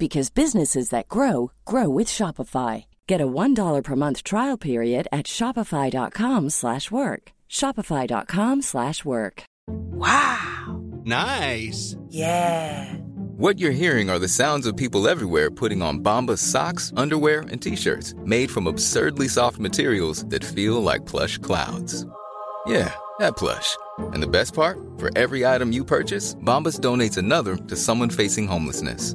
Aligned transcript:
because 0.00 0.30
businesses 0.30 0.88
that 0.88 1.08
grow 1.08 1.52
grow 1.64 1.88
with 1.88 2.08
Shopify. 2.08 2.86
Get 3.06 3.20
a 3.20 3.26
$1 3.26 3.84
per 3.84 3.96
month 3.96 4.22
trial 4.24 4.56
period 4.56 5.06
at 5.12 5.26
Shopify.com 5.26 6.50
slash 6.50 6.90
work. 6.90 7.32
Shopify.com 7.48 8.62
slash 8.62 9.04
work. 9.04 9.44
Wow. 9.68 10.80
Nice. 11.04 11.96
Yeah. 12.08 12.94
What 13.36 13.58
you're 13.58 13.72
hearing 13.82 14.08
are 14.10 14.18
the 14.18 14.28
sounds 14.28 14.66
of 14.66 14.76
people 14.76 15.06
everywhere 15.08 15.50
putting 15.50 15.82
on 15.82 16.00
Bombas 16.00 16.38
socks, 16.38 16.92
underwear, 16.96 17.40
and 17.40 17.60
t-shirts 17.60 18.14
made 18.24 18.50
from 18.50 18.66
absurdly 18.66 19.28
soft 19.28 19.58
materials 19.58 20.24
that 20.26 20.44
feel 20.44 20.82
like 20.82 21.04
plush 21.06 21.38
clouds. 21.38 22.06
Yeah, 22.66 22.94
that 23.18 23.36
plush. 23.36 23.76
And 23.98 24.22
the 24.22 24.28
best 24.28 24.54
part? 24.54 24.78
For 24.98 25.10
every 25.16 25.44
item 25.46 25.72
you 25.72 25.84
purchase, 25.84 26.34
Bombas 26.36 26.80
donates 26.80 27.18
another 27.18 27.56
to 27.56 27.76
someone 27.76 28.10
facing 28.10 28.46
homelessness. 28.46 29.14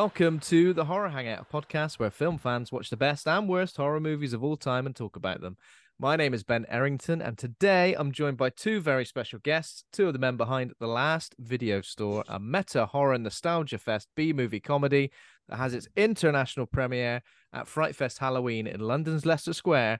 Welcome 0.00 0.38
to 0.42 0.72
the 0.72 0.84
Horror 0.84 1.08
Hangout, 1.08 1.50
podcast 1.50 1.98
where 1.98 2.08
film 2.08 2.38
fans 2.38 2.70
watch 2.70 2.88
the 2.88 2.96
best 2.96 3.26
and 3.26 3.48
worst 3.48 3.76
horror 3.76 3.98
movies 3.98 4.32
of 4.32 4.44
all 4.44 4.56
time 4.56 4.86
and 4.86 4.94
talk 4.94 5.16
about 5.16 5.40
them. 5.40 5.56
My 5.98 6.14
name 6.14 6.32
is 6.32 6.44
Ben 6.44 6.66
Errington, 6.68 7.20
and 7.20 7.36
today 7.36 7.94
I'm 7.94 8.12
joined 8.12 8.36
by 8.36 8.50
two 8.50 8.80
very 8.80 9.04
special 9.04 9.40
guests, 9.40 9.82
two 9.92 10.06
of 10.06 10.12
the 10.12 10.20
men 10.20 10.36
behind 10.36 10.72
The 10.78 10.86
Last 10.86 11.34
Video 11.40 11.80
Store, 11.80 12.22
a 12.28 12.38
meta 12.38 12.86
horror 12.86 13.18
nostalgia 13.18 13.76
fest 13.76 14.06
B 14.14 14.32
movie 14.32 14.60
comedy 14.60 15.10
that 15.48 15.56
has 15.56 15.74
its 15.74 15.88
international 15.96 16.66
premiere 16.66 17.20
at 17.52 17.66
Fright 17.66 17.96
Fest 17.96 18.18
Halloween 18.18 18.68
in 18.68 18.78
London's 18.78 19.26
Leicester 19.26 19.52
Square 19.52 19.98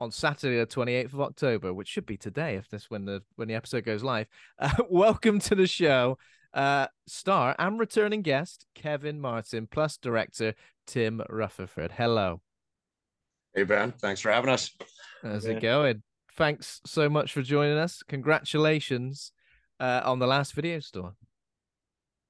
on 0.00 0.10
Saturday, 0.10 0.58
the 0.58 0.66
28th 0.66 1.12
of 1.12 1.20
October, 1.20 1.74
which 1.74 1.88
should 1.88 2.06
be 2.06 2.16
today 2.16 2.56
if 2.56 2.70
this 2.70 2.88
when 2.88 3.04
the 3.04 3.22
when 3.36 3.48
the 3.48 3.54
episode 3.54 3.84
goes 3.84 4.02
live. 4.02 4.26
Uh, 4.58 4.70
welcome 4.88 5.38
to 5.38 5.54
the 5.54 5.66
show 5.66 6.16
uh, 6.54 6.86
star 7.06 7.54
and 7.58 7.78
returning 7.78 8.22
guest 8.22 8.64
Kevin 8.74 9.20
Martin, 9.20 9.66
plus 9.70 9.96
director 9.96 10.54
Tim 10.86 11.22
Rutherford. 11.28 11.92
Hello. 11.92 12.40
Hey 13.54 13.64
Ben, 13.64 13.92
thanks 13.92 14.20
for 14.20 14.32
having 14.32 14.50
us. 14.50 14.70
How's 15.22 15.44
it 15.44 15.60
going? 15.60 16.02
Thanks 16.32 16.80
so 16.86 17.08
much 17.08 17.32
for 17.32 17.42
joining 17.42 17.78
us. 17.78 18.02
Congratulations 18.08 19.32
uh, 19.78 20.02
on 20.04 20.18
the 20.18 20.26
last 20.26 20.54
video 20.54 20.80
store. 20.80 21.14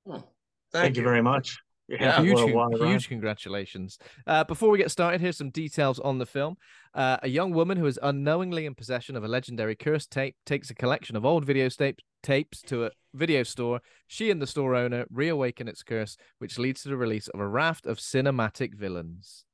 Oh, 0.06 0.24
Thank, 0.72 0.96
you. 0.96 1.02
very 1.02 1.22
much. 1.22 1.58
Yeah, 1.88 2.20
huge, 2.20 2.52
what 2.52 2.80
a 2.80 2.88
huge 2.88 3.08
congratulations. 3.08 3.98
Uh, 4.26 4.44
before 4.44 4.70
we 4.70 4.78
get 4.78 4.90
started, 4.90 5.20
here's 5.20 5.36
some 5.36 5.50
details 5.50 5.98
on 5.98 6.18
the 6.18 6.26
film. 6.26 6.56
Uh, 6.94 7.18
a 7.22 7.28
young 7.28 7.52
woman 7.52 7.76
who 7.76 7.86
is 7.86 7.98
unknowingly 8.02 8.64
in 8.66 8.74
possession 8.74 9.16
of 9.16 9.24
a 9.24 9.28
legendary 9.28 9.76
cursed 9.76 10.10
tape 10.10 10.36
takes 10.46 10.70
a 10.70 10.74
collection 10.74 11.16
of 11.16 11.24
old 11.24 11.44
video 11.44 11.68
tape, 11.68 12.00
tapes 12.22 12.62
to 12.62 12.86
a 12.86 12.90
video 13.14 13.42
store. 13.42 13.80
She 14.06 14.30
and 14.30 14.42
the 14.42 14.46
store 14.46 14.74
owner 14.74 15.06
reawaken 15.10 15.68
its 15.68 15.82
curse, 15.82 16.16
which 16.38 16.58
leads 16.58 16.82
to 16.82 16.88
the 16.88 16.96
release 16.96 17.28
of 17.28 17.40
a 17.40 17.46
raft 17.48 17.86
of 17.86 17.98
cinematic 17.98 18.74
villains. 18.74 19.44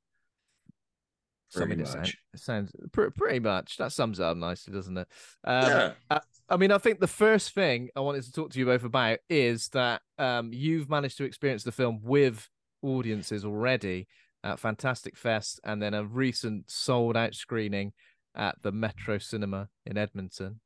Pretty 1.53 1.83
Something 1.83 1.83
that 1.85 1.97
much. 1.97 2.17
sounds, 2.33 2.71
sounds 2.71 2.71
pr- 2.93 3.09
pretty 3.09 3.39
much. 3.39 3.77
That 3.77 3.91
sums 3.91 4.19
it 4.19 4.23
up 4.23 4.37
nicely, 4.37 4.73
doesn't 4.73 4.97
it? 4.97 5.07
Um, 5.43 5.63
Yeah. 5.65 5.91
I, 6.09 6.19
I 6.49 6.57
mean, 6.57 6.71
I 6.71 6.77
think 6.77 6.99
the 6.99 7.07
first 7.07 7.53
thing 7.53 7.89
I 7.95 7.99
wanted 7.99 8.23
to 8.23 8.31
talk 8.31 8.51
to 8.51 8.59
you 8.59 8.65
both 8.65 8.83
about 8.83 9.19
is 9.29 9.67
that 9.69 10.01
um, 10.17 10.51
you've 10.53 10.89
managed 10.89 11.17
to 11.17 11.25
experience 11.25 11.63
the 11.63 11.71
film 11.73 11.99
with 12.03 12.49
audiences 12.81 13.43
already 13.45 14.07
at 14.43 14.59
Fantastic 14.59 15.17
Fest 15.17 15.59
and 15.63 15.81
then 15.81 15.93
a 15.93 16.03
recent 16.05 16.71
sold 16.71 17.15
out 17.17 17.35
screening 17.35 17.93
at 18.33 18.55
the 18.61 18.71
Metro 18.71 19.17
Cinema 19.17 19.67
in 19.85 19.97
Edmonton, 19.97 20.61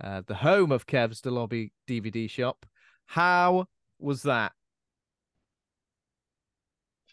uh, 0.00 0.22
the 0.26 0.34
home 0.34 0.72
of 0.72 0.86
Kev's 0.86 1.20
The 1.20 1.30
Lobby 1.30 1.72
DVD 1.88 2.28
shop. 2.28 2.66
How 3.06 3.66
was 3.98 4.22
that? 4.22 4.52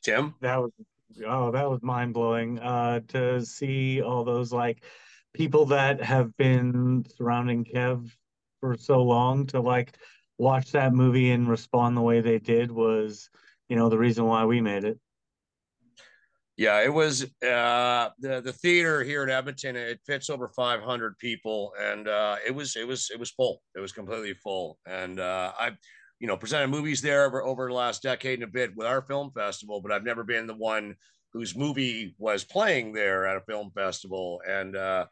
Jim? 0.03 0.35
That 0.41 0.57
was 0.57 0.72
oh, 1.25 1.51
that 1.51 1.69
was 1.69 1.81
mind 1.81 2.13
blowing. 2.13 2.59
Uh, 2.59 3.01
to 3.09 3.45
see 3.45 4.01
all 4.01 4.23
those 4.23 4.51
like 4.51 4.84
people 5.34 5.66
that 5.67 6.01
have 6.01 6.35
been 6.38 7.06
surrounding 7.17 7.66
Kev 7.66 8.09
for 8.59 8.78
so 8.78 9.03
long 9.03 9.46
to 9.47 9.59
like 9.59 9.97
watch 10.38 10.72
that 10.72 10.94
movie 10.94 11.31
and 11.31 11.50
respond 11.50 11.96
the 11.96 12.01
way 12.01 12.22
they 12.22 12.40
did 12.40 12.72
was, 12.72 13.29
you 13.67 13.75
know, 13.75 13.90
the 13.90 13.97
reason 13.97 14.25
why 14.25 14.46
we 14.46 14.61
made 14.61 14.85
it. 14.85 15.00
Yeah, 16.59 16.81
it 16.81 16.94
was 16.94 17.24
uh 17.42 18.09
the 18.20 18.42
the 18.42 18.52
theater 18.52 19.02
here 19.02 19.24
in 19.24 19.30
Edmonton, 19.30 19.78
it 19.78 20.02
fits 20.06 20.30
over 20.30 20.50
500 20.50 21.18
people 21.18 21.72
and 21.80 22.06
uh 22.09 22.36
it 22.46 22.52
was 22.53 22.75
it 22.75 22.86
was 22.86 23.09
it 23.14 23.18
was 23.18 23.31
full. 23.31 23.62
It 23.78 23.80
was 23.80 23.94
completely 23.94 24.34
full. 24.34 24.78
And 24.86 25.22
uh 25.22 25.53
I 25.58 25.72
you 26.20 26.28
know, 26.28 26.36
presented 26.36 26.68
movies 26.68 27.02
there 27.02 27.24
over, 27.24 27.42
over 27.46 27.70
the 27.70 27.74
last 27.74 28.03
decade 28.03 28.40
and 28.40 28.44
a 28.44 28.52
bit 28.52 28.75
with 28.75 28.86
our 28.88 29.02
film 29.02 29.31
festival, 29.31 29.80
but 29.80 29.94
I've 29.94 30.03
never 30.03 30.25
been 30.25 30.47
the 30.47 30.53
one 30.53 30.96
whose 31.31 31.56
movie 31.56 32.14
was 32.18 32.44
playing 32.44 32.91
there 32.91 33.26
at 33.26 33.38
a 33.38 33.41
film 33.47 33.72
festival. 33.74 34.41
And 34.46 34.76
uh 34.76 35.06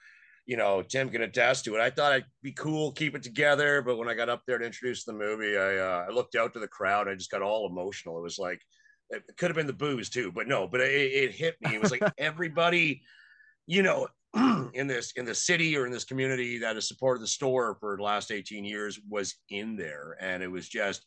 you 0.46 0.58
know, 0.58 0.82
Tim 0.82 1.10
can 1.10 1.22
attest 1.22 1.64
to 1.66 1.76
it. 1.76 1.82
I 1.82 1.90
thought 1.90 2.12
I'd 2.12 2.26
be 2.42 2.52
cool, 2.52 2.92
keep 2.92 3.16
it 3.16 3.24
together, 3.24 3.82
but 3.82 3.98
when 3.98 4.10
I 4.10 4.16
got 4.16 4.30
up 4.30 4.44
there 4.46 4.58
to 4.58 4.66
introduce 4.66 5.06
the 5.06 5.14
movie, 5.14 5.58
I 5.58 5.78
uh, 5.78 6.06
I 6.10 6.12
looked 6.14 6.36
out 6.36 6.54
to 6.54 6.60
the 6.60 6.68
crowd. 6.68 7.08
I 7.08 7.16
just 7.16 7.32
got 7.32 7.42
all 7.42 7.70
emotional. 7.70 8.18
It 8.18 8.24
was 8.24 8.38
like 8.38 8.62
it 9.10 9.38
could 9.38 9.50
have 9.50 9.56
been 9.56 9.68
the 9.68 9.74
booze 9.74 10.10
too, 10.10 10.32
but 10.32 10.48
no, 10.48 10.68
but 10.68 10.82
it, 10.82 10.92
it 10.92 11.32
hit 11.32 11.56
me. 11.62 11.76
It 11.76 11.82
was 11.82 11.92
like 11.92 12.02
everybody, 12.18 13.02
you 13.66 13.84
know, 13.84 14.08
in 14.74 14.88
this 14.88 15.14
in 15.14 15.26
the 15.26 15.36
city 15.36 15.78
or 15.78 15.86
in 15.86 15.92
this 15.92 16.04
community 16.04 16.60
that 16.60 16.76
has 16.76 16.88
supported 16.88 17.22
the 17.22 17.28
store 17.28 17.78
for 17.80 17.96
the 17.96 18.04
last 18.04 18.32
18 18.32 18.66
years 18.66 19.00
was 19.10 19.36
in 19.50 19.76
there. 19.76 20.18
And 20.20 20.44
it 20.44 20.52
was 20.52 20.68
just 20.68 21.06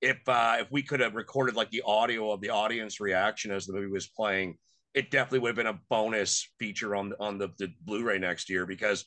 if 0.00 0.18
uh 0.28 0.56
if 0.60 0.70
we 0.70 0.82
could 0.82 1.00
have 1.00 1.14
recorded 1.14 1.54
like 1.54 1.70
the 1.70 1.82
audio 1.86 2.32
of 2.32 2.40
the 2.40 2.50
audience 2.50 3.00
reaction 3.00 3.50
as 3.50 3.66
the 3.66 3.72
movie 3.72 3.86
was 3.86 4.08
playing, 4.08 4.58
it 4.94 5.10
definitely 5.10 5.40
would 5.40 5.48
have 5.48 5.56
been 5.56 5.66
a 5.66 5.80
bonus 5.88 6.48
feature 6.58 6.96
on 6.96 7.14
on 7.20 7.38
the, 7.38 7.48
the 7.58 7.72
Blu-ray 7.82 8.18
next 8.18 8.50
year 8.50 8.66
because 8.66 9.04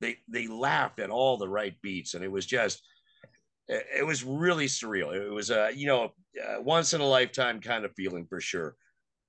they 0.00 0.18
they 0.28 0.46
laughed 0.46 1.00
at 1.00 1.10
all 1.10 1.36
the 1.36 1.48
right 1.48 1.74
beats 1.82 2.14
and 2.14 2.22
it 2.22 2.30
was 2.30 2.46
just 2.46 2.82
it 3.70 4.06
was 4.06 4.24
really 4.24 4.66
surreal. 4.66 5.14
It 5.14 5.32
was 5.32 5.50
a 5.50 5.70
you 5.74 5.86
know 5.86 6.12
uh, 6.42 6.60
once 6.60 6.92
in 6.92 7.00
a 7.00 7.06
lifetime 7.06 7.60
kind 7.60 7.84
of 7.84 7.94
feeling 7.94 8.26
for 8.26 8.40
sure. 8.40 8.76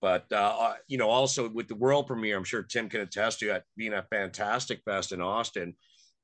But 0.02 0.26
uh, 0.32 0.58
uh, 0.60 0.74
you 0.88 0.98
know, 0.98 1.10
also 1.10 1.48
with 1.48 1.68
the 1.68 1.76
world 1.76 2.08
premiere, 2.08 2.36
I'm 2.38 2.44
sure 2.44 2.64
Tim 2.64 2.90
can 2.90 3.02
attest 3.02 3.40
to 3.40 3.56
it 3.56 3.64
being 3.78 3.94
a 3.94 4.08
fantastic 4.10 4.82
fest 4.84 5.12
in 5.12 5.22
Austin. 5.22 5.76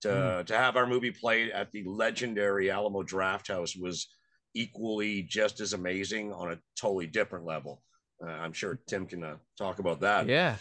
To 0.02 0.44
to 0.46 0.58
have 0.58 0.76
our 0.76 0.86
movie 0.86 1.12
played 1.12 1.50
at 1.50 1.72
the 1.72 1.84
legendary 1.84 2.70
Alamo 2.70 3.02
Drafthouse 3.02 3.80
was 3.80 4.08
equally 4.54 5.24
just 5.24 5.60
as 5.60 5.74
amazing 5.74 6.34
on 6.34 6.52
a 6.52 6.60
totally 6.80 7.08
different 7.08 7.46
level. 7.46 7.82
Uh, 8.24 8.30
I'm 8.30 8.54
sure 8.54 8.80
Tim 8.88 9.06
can 9.06 9.24
uh, 9.24 9.36
talk 9.58 9.80
about 9.80 10.02
that. 10.02 10.28
Yeah. 10.28 10.58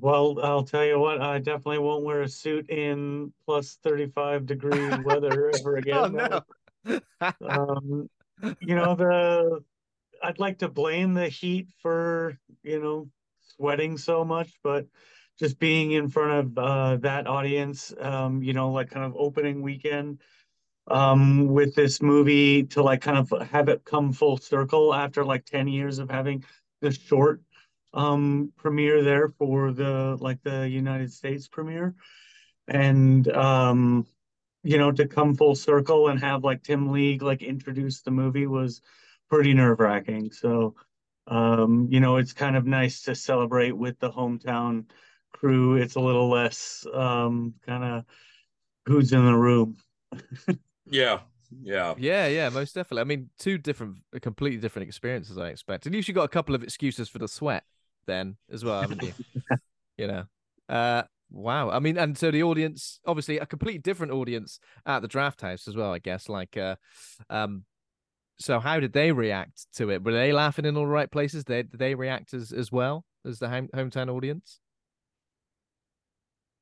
Well, 0.00 0.38
I'll 0.42 0.64
tell 0.64 0.84
you 0.84 0.98
what, 0.98 1.20
I 1.20 1.38
definitely 1.38 1.78
won't 1.78 2.04
wear 2.04 2.22
a 2.22 2.28
suit 2.28 2.68
in 2.70 3.32
plus 3.44 3.78
35 3.82 4.46
degree 4.46 4.90
weather 5.04 5.50
ever 5.50 5.76
again. 5.76 6.18
Oh, 6.18 6.40
no. 6.88 7.00
um, 7.48 8.10
you 8.60 8.74
know, 8.74 8.94
the 8.96 9.64
I'd 10.22 10.38
like 10.38 10.58
to 10.58 10.68
blame 10.68 11.14
the 11.14 11.28
heat 11.28 11.68
for, 11.82 12.38
you 12.62 12.80
know, 12.80 13.08
sweating 13.56 13.98
so 13.98 14.24
much, 14.24 14.52
but 14.62 14.86
just 15.38 15.58
being 15.58 15.92
in 15.92 16.08
front 16.08 16.58
of 16.58 16.58
uh, 16.58 16.96
that 16.96 17.26
audience, 17.26 17.92
um, 18.00 18.42
you 18.42 18.52
know, 18.52 18.70
like 18.70 18.90
kind 18.90 19.04
of 19.04 19.14
opening 19.16 19.62
weekend 19.62 20.20
um, 20.88 21.48
with 21.48 21.74
this 21.74 22.00
movie 22.00 22.64
to 22.64 22.82
like 22.82 23.00
kind 23.00 23.18
of 23.18 23.48
have 23.48 23.68
it 23.68 23.84
come 23.84 24.12
full 24.12 24.38
circle 24.38 24.94
after 24.94 25.24
like 25.24 25.44
10 25.44 25.68
years 25.68 25.98
of 25.98 26.10
having 26.10 26.44
this 26.80 26.96
short 26.96 27.40
um, 27.96 28.52
premiere 28.56 29.02
there 29.02 29.30
for 29.30 29.72
the 29.72 30.16
like 30.20 30.42
the 30.42 30.68
United 30.68 31.12
States 31.12 31.48
premiere. 31.48 31.94
And 32.68 33.26
um, 33.28 34.06
you 34.62 34.78
know, 34.78 34.92
to 34.92 35.08
come 35.08 35.34
full 35.34 35.54
circle 35.54 36.08
and 36.08 36.20
have 36.20 36.44
like 36.44 36.62
Tim 36.62 36.92
League 36.92 37.22
like 37.22 37.42
introduce 37.42 38.02
the 38.02 38.10
movie 38.10 38.46
was 38.46 38.82
pretty 39.30 39.54
nerve 39.54 39.80
wracking. 39.80 40.30
So, 40.30 40.74
um, 41.26 41.88
you 41.90 42.00
know, 42.00 42.16
it's 42.18 42.32
kind 42.32 42.56
of 42.56 42.66
nice 42.66 43.02
to 43.02 43.14
celebrate 43.14 43.72
with 43.72 43.98
the 43.98 44.10
hometown 44.10 44.84
crew. 45.32 45.76
It's 45.76 45.94
a 45.94 46.00
little 46.00 46.28
less 46.28 46.86
um, 46.92 47.54
kind 47.66 47.82
of 47.82 48.04
who's 48.84 49.12
in 49.12 49.24
the 49.24 49.34
room. 49.34 49.76
yeah. 50.86 51.20
Yeah. 51.62 51.94
Yeah, 51.96 52.26
yeah, 52.26 52.48
most 52.48 52.74
definitely. 52.74 53.02
I 53.02 53.04
mean, 53.04 53.30
two 53.38 53.56
different, 53.56 53.98
completely 54.20 54.58
different 54.58 54.88
experiences, 54.88 55.38
I 55.38 55.48
expect. 55.48 55.86
And 55.86 55.94
you 55.94 56.14
got 56.14 56.24
a 56.24 56.28
couple 56.28 56.56
of 56.56 56.64
excuses 56.64 57.08
for 57.08 57.18
the 57.18 57.28
sweat 57.28 57.64
then 58.06 58.36
as 58.50 58.64
well, 58.64 58.80
haven't 58.80 59.02
you? 59.02 59.12
you 59.98 60.06
know. 60.06 60.24
Uh 60.68 61.02
Wow. 61.30 61.70
I 61.70 61.80
mean, 61.80 61.98
and 61.98 62.16
so 62.16 62.30
the 62.30 62.42
audience, 62.42 63.00
obviously, 63.06 63.38
a 63.38 63.46
completely 63.46 63.78
different 63.78 64.12
audience 64.12 64.60
at 64.84 65.02
the 65.02 65.08
draft 65.08 65.40
house 65.40 65.66
as 65.66 65.76
well, 65.76 65.92
I 65.92 65.98
guess. 65.98 66.28
Like, 66.28 66.56
uh, 66.56 66.76
um, 67.28 67.64
so 68.38 68.60
how 68.60 68.80
did 68.80 68.92
they 68.92 69.12
react 69.12 69.66
to 69.76 69.90
it? 69.90 70.04
Were 70.04 70.12
they 70.12 70.32
laughing 70.32 70.64
in 70.64 70.76
all 70.76 70.84
the 70.84 70.88
right 70.88 71.10
places? 71.10 71.44
They, 71.44 71.62
did 71.62 71.78
they 71.78 71.94
react 71.94 72.34
as, 72.34 72.52
as 72.52 72.70
well 72.70 73.04
as 73.26 73.38
the 73.38 73.48
home, 73.48 73.68
hometown 73.74 74.08
audience? 74.08 74.60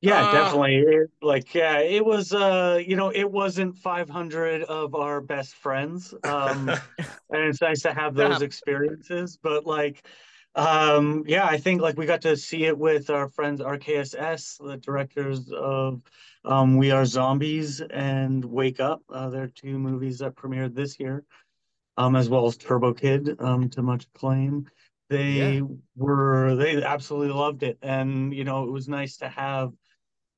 Yeah, 0.01 0.23
uh, 0.23 0.31
definitely. 0.31 0.77
It, 0.77 1.09
like, 1.21 1.53
yeah, 1.53 1.79
it 1.79 2.03
was, 2.03 2.33
uh, 2.33 2.79
you 2.85 2.95
know, 2.95 3.09
it 3.09 3.29
wasn't 3.29 3.77
500 3.77 4.63
of 4.63 4.95
our 4.95 5.21
best 5.21 5.55
friends. 5.55 6.13
Um, 6.23 6.69
and 6.99 7.43
it's 7.43 7.61
nice 7.61 7.81
to 7.83 7.93
have 7.93 8.15
those 8.15 8.39
yeah. 8.39 8.45
experiences, 8.45 9.37
but 9.41 9.65
like, 9.65 10.05
um, 10.55 11.23
yeah, 11.27 11.45
I 11.45 11.57
think 11.57 11.81
like 11.81 11.97
we 11.97 12.05
got 12.05 12.21
to 12.21 12.37
see 12.37 12.63
it 12.65 12.77
with 12.77 13.09
our 13.09 13.27
friends 13.27 13.59
RKSS, 13.61 14.65
the 14.65 14.77
directors 14.77 15.51
of 15.51 16.01
um, 16.45 16.77
We 16.77 16.91
Are 16.91 17.05
Zombies 17.05 17.81
and 17.81 18.43
Wake 18.43 18.79
Up. 18.79 19.01
Uh, 19.09 19.29
they're 19.29 19.47
two 19.47 19.77
movies 19.77 20.19
that 20.19 20.35
premiered 20.35 20.73
this 20.73 20.97
year, 20.97 21.25
um, 21.97 22.15
as 22.15 22.29
well 22.29 22.45
as 22.45 22.55
Turbo 22.55 22.93
Kid, 22.93 23.35
um, 23.39 23.69
to 23.71 23.81
much 23.81 24.05
acclaim. 24.15 24.69
They 25.09 25.31
yeah. 25.31 25.61
were 25.95 26.55
they 26.55 26.81
absolutely 26.81 27.33
loved 27.33 27.61
it, 27.63 27.77
and 27.81 28.33
you 28.33 28.45
know 28.45 28.63
it 28.63 28.71
was 28.71 28.87
nice 28.87 29.17
to 29.17 29.27
have 29.27 29.73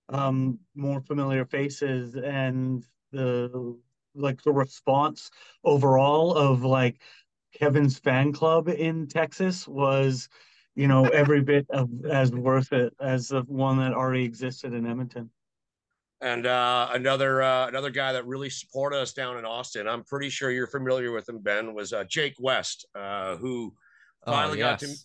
um, 0.09 0.59
more 0.75 0.99
familiar 1.01 1.45
faces 1.45 2.15
and 2.15 2.83
the 3.11 3.77
like 4.15 4.41
the 4.41 4.51
response 4.51 5.29
overall 5.63 6.33
of 6.33 6.63
like 6.63 6.99
Kevin's 7.53 7.97
fan 7.97 8.33
club 8.33 8.69
in 8.69 9.07
Texas 9.07 9.67
was, 9.67 10.29
you 10.75 10.87
know, 10.87 11.05
every 11.05 11.41
bit 11.41 11.65
of 11.69 11.89
as 12.05 12.31
worth 12.31 12.73
it 12.73 12.93
as 12.99 13.29
the 13.29 13.41
one 13.41 13.77
that 13.77 13.93
already 13.93 14.23
existed 14.23 14.73
in 14.73 14.85
Edmonton. 14.85 15.29
And 16.19 16.47
uh, 16.47 16.89
another 16.93 17.43
uh, 17.43 17.67
another 17.67 17.91
guy 17.91 18.13
that 18.13 18.25
really 18.25 18.49
supported 18.49 18.97
us 18.97 19.13
down 19.13 19.37
in 19.37 19.45
Austin, 19.45 19.87
I'm 19.87 20.03
pretty 20.03 20.29
sure 20.29 20.49
you're 20.49 20.67
familiar 20.67 21.11
with 21.11 21.29
him, 21.29 21.39
Ben, 21.39 21.75
was 21.75 21.93
uh, 21.93 22.05
Jake 22.05 22.35
West, 22.39 22.87
uh, 22.95 23.35
who 23.35 23.73
oh, 24.25 24.31
finally 24.31 24.63
oh, 24.63 24.65
yes. 24.65 24.81
got 24.81 24.87
to 24.87 24.95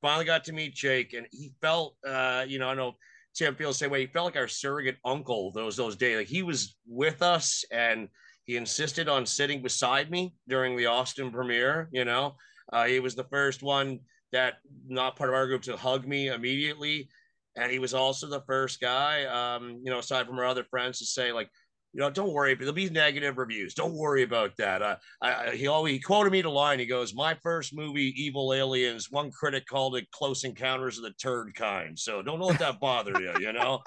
finally 0.00 0.24
got 0.24 0.44
to 0.44 0.52
meet 0.52 0.74
Jake, 0.74 1.12
and 1.12 1.26
he 1.32 1.52
felt, 1.60 1.96
uh, 2.06 2.44
you 2.46 2.58
know, 2.60 2.68
I 2.68 2.74
know 2.74 2.94
Tim 3.34 3.54
feels 3.56 3.78
the 3.78 3.84
same 3.84 3.90
way. 3.90 4.02
He 4.02 4.06
felt 4.06 4.26
like 4.26 4.36
our 4.36 4.48
surrogate 4.48 4.98
uncle 5.04 5.50
those 5.52 5.76
those 5.76 5.96
days. 5.96 6.18
Like 6.18 6.28
he 6.28 6.42
was 6.42 6.76
with 6.86 7.20
us 7.22 7.64
and 7.70 8.08
he 8.46 8.56
insisted 8.56 9.08
on 9.08 9.26
sitting 9.26 9.62
beside 9.62 10.10
me 10.10 10.34
during 10.48 10.76
the 10.76 10.86
Austin 10.86 11.30
premiere. 11.30 11.88
You 11.92 12.04
know, 12.04 12.36
uh, 12.72 12.86
he 12.86 13.00
was 13.00 13.14
the 13.14 13.24
first 13.24 13.62
one 13.62 14.00
that 14.32 14.54
not 14.86 15.16
part 15.16 15.30
of 15.30 15.34
our 15.34 15.46
group 15.46 15.62
to 15.62 15.76
hug 15.76 16.06
me 16.06 16.28
immediately, 16.28 17.08
and 17.56 17.70
he 17.70 17.78
was 17.78 17.94
also 17.94 18.26
the 18.28 18.42
first 18.46 18.80
guy, 18.80 19.24
um, 19.24 19.80
you 19.82 19.90
know, 19.90 19.98
aside 19.98 20.26
from 20.26 20.38
our 20.38 20.46
other 20.46 20.64
friends, 20.64 20.98
to 20.98 21.06
say 21.06 21.32
like, 21.32 21.50
you 21.92 22.00
know, 22.00 22.10
don't 22.10 22.32
worry, 22.32 22.54
but 22.54 22.60
there'll 22.60 22.74
be 22.74 22.88
negative 22.88 23.36
reviews. 23.36 23.74
Don't 23.74 23.94
worry 23.94 24.22
about 24.22 24.56
that. 24.58 24.80
Uh, 24.80 24.96
I, 25.20 25.50
he 25.56 25.66
always 25.66 25.94
he 25.94 26.00
quoted 26.00 26.30
me 26.30 26.40
the 26.40 26.48
line. 26.48 26.78
He 26.78 26.86
goes, 26.86 27.14
"My 27.14 27.34
first 27.42 27.74
movie, 27.74 28.14
Evil 28.16 28.54
Aliens. 28.54 29.08
One 29.10 29.32
critic 29.32 29.66
called 29.66 29.96
it 29.96 30.08
Close 30.12 30.44
Encounters 30.44 30.98
of 30.98 31.04
the 31.04 31.12
Turd 31.14 31.52
Kind. 31.56 31.98
So 31.98 32.22
don't 32.22 32.40
let 32.40 32.60
that 32.60 32.78
bother 32.80 33.20
you, 33.20 33.34
you 33.40 33.52
know." 33.52 33.80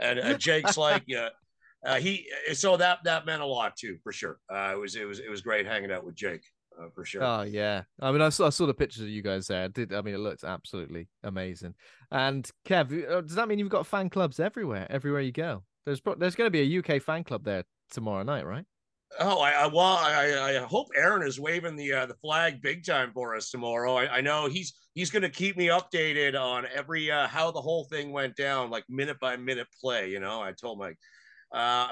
And 0.00 0.18
uh, 0.18 0.34
Jake's 0.34 0.76
like, 0.76 1.04
"Yeah, 1.06 1.28
uh, 1.86 2.00
he 2.00 2.26
so 2.52 2.76
that 2.76 2.98
that 3.04 3.26
meant 3.26 3.42
a 3.42 3.46
lot 3.46 3.76
too 3.76 3.96
for 4.02 4.12
sure. 4.12 4.38
Uh, 4.52 4.72
it 4.74 4.78
was 4.78 4.96
it 4.96 5.04
was 5.04 5.20
it 5.20 5.30
was 5.30 5.40
great 5.40 5.66
hanging 5.66 5.92
out 5.92 6.04
with 6.04 6.14
Jake 6.14 6.44
uh, 6.78 6.88
for 6.94 7.04
sure. 7.04 7.22
Oh 7.22 7.42
yeah, 7.42 7.82
I 8.00 8.10
mean 8.12 8.20
I 8.20 8.28
saw 8.28 8.46
I 8.46 8.50
saw 8.50 8.66
the 8.66 8.74
pictures 8.74 9.02
of 9.02 9.08
you 9.08 9.22
guys 9.22 9.46
there. 9.46 9.64
I 9.64 9.68
did 9.68 9.94
I 9.94 10.02
mean 10.02 10.14
it 10.14 10.18
looked 10.18 10.44
absolutely 10.44 11.08
amazing. 11.22 11.74
And 12.10 12.50
Kev, 12.66 13.10
uh, 13.10 13.20
does 13.20 13.36
that 13.36 13.48
mean 13.48 13.58
you've 13.58 13.68
got 13.68 13.86
fan 13.86 14.10
clubs 14.10 14.40
everywhere? 14.40 14.86
Everywhere 14.90 15.20
you 15.20 15.32
go, 15.32 15.62
there's 15.84 16.00
there's 16.18 16.34
going 16.34 16.50
to 16.50 16.50
be 16.50 16.62
a 16.62 16.78
UK 16.78 17.00
fan 17.00 17.24
club 17.24 17.44
there 17.44 17.64
tomorrow 17.90 18.24
night, 18.24 18.46
right? 18.46 18.64
Oh, 19.20 19.40
I, 19.40 19.52
I 19.52 19.66
well, 19.68 19.98
I, 20.00 20.56
I 20.58 20.64
hope 20.64 20.88
Aaron 20.96 21.26
is 21.26 21.40
waving 21.40 21.76
the 21.76 21.92
uh, 21.92 22.06
the 22.06 22.14
flag 22.14 22.60
big 22.60 22.84
time 22.84 23.12
for 23.14 23.36
us 23.36 23.50
tomorrow. 23.50 23.94
I, 23.94 24.16
I 24.16 24.20
know 24.20 24.48
he's 24.48 24.74
he's 24.94 25.10
going 25.10 25.22
to 25.22 25.30
keep 25.30 25.56
me 25.56 25.68
updated 25.68 26.38
on 26.38 26.66
every 26.74 27.10
uh, 27.10 27.28
how 27.28 27.50
the 27.50 27.60
whole 27.60 27.84
thing 27.84 28.12
went 28.12 28.36
down, 28.36 28.70
like 28.70 28.84
minute 28.88 29.18
by 29.20 29.36
minute 29.36 29.68
play. 29.80 30.10
You 30.10 30.18
know, 30.20 30.42
I 30.42 30.52
told 30.52 30.78
my 30.78 30.92
uh, 31.52 31.88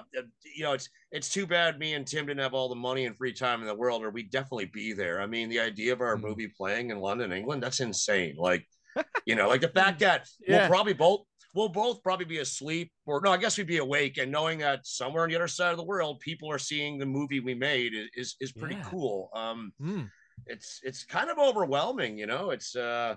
you 0.56 0.64
know, 0.64 0.72
it's 0.72 0.88
it's 1.10 1.28
too 1.28 1.46
bad 1.46 1.78
me 1.78 1.94
and 1.94 2.06
Tim 2.06 2.26
didn't 2.26 2.42
have 2.42 2.54
all 2.54 2.68
the 2.68 2.74
money 2.74 3.06
and 3.06 3.16
free 3.16 3.32
time 3.32 3.60
in 3.60 3.66
the 3.66 3.74
world, 3.74 4.02
or 4.02 4.10
we'd 4.10 4.30
definitely 4.30 4.66
be 4.66 4.92
there. 4.92 5.20
I 5.20 5.26
mean, 5.26 5.48
the 5.48 5.60
idea 5.60 5.92
of 5.92 6.00
our 6.00 6.16
mm. 6.16 6.22
movie 6.22 6.48
playing 6.48 6.90
in 6.90 6.98
London, 6.98 7.32
England, 7.32 7.62
that's 7.62 7.80
insane. 7.80 8.34
Like, 8.36 8.66
you 9.26 9.34
know, 9.34 9.48
like 9.48 9.60
the 9.60 9.68
fact 9.68 10.00
that 10.00 10.28
yeah. 10.46 10.60
we'll 10.60 10.68
probably 10.68 10.92
both 10.92 11.20
we'll 11.54 11.68
both 11.68 12.02
probably 12.02 12.26
be 12.26 12.38
asleep, 12.38 12.90
or 13.06 13.20
no, 13.24 13.30
I 13.30 13.36
guess 13.36 13.56
we'd 13.56 13.66
be 13.66 13.78
awake, 13.78 14.18
and 14.18 14.30
knowing 14.30 14.58
that 14.58 14.86
somewhere 14.86 15.22
on 15.22 15.28
the 15.28 15.36
other 15.36 15.48
side 15.48 15.70
of 15.70 15.76
the 15.76 15.84
world, 15.84 16.20
people 16.20 16.50
are 16.50 16.58
seeing 16.58 16.98
the 16.98 17.06
movie 17.06 17.40
we 17.40 17.54
made 17.54 17.92
is 18.14 18.36
is, 18.40 18.52
pretty 18.52 18.74
yeah. 18.74 18.84
cool. 18.84 19.30
Um, 19.34 19.72
mm. 19.80 20.10
it's 20.46 20.80
it's 20.82 21.04
kind 21.04 21.30
of 21.30 21.38
overwhelming, 21.38 22.18
you 22.18 22.26
know. 22.26 22.50
It's 22.50 22.74
uh 22.74 23.16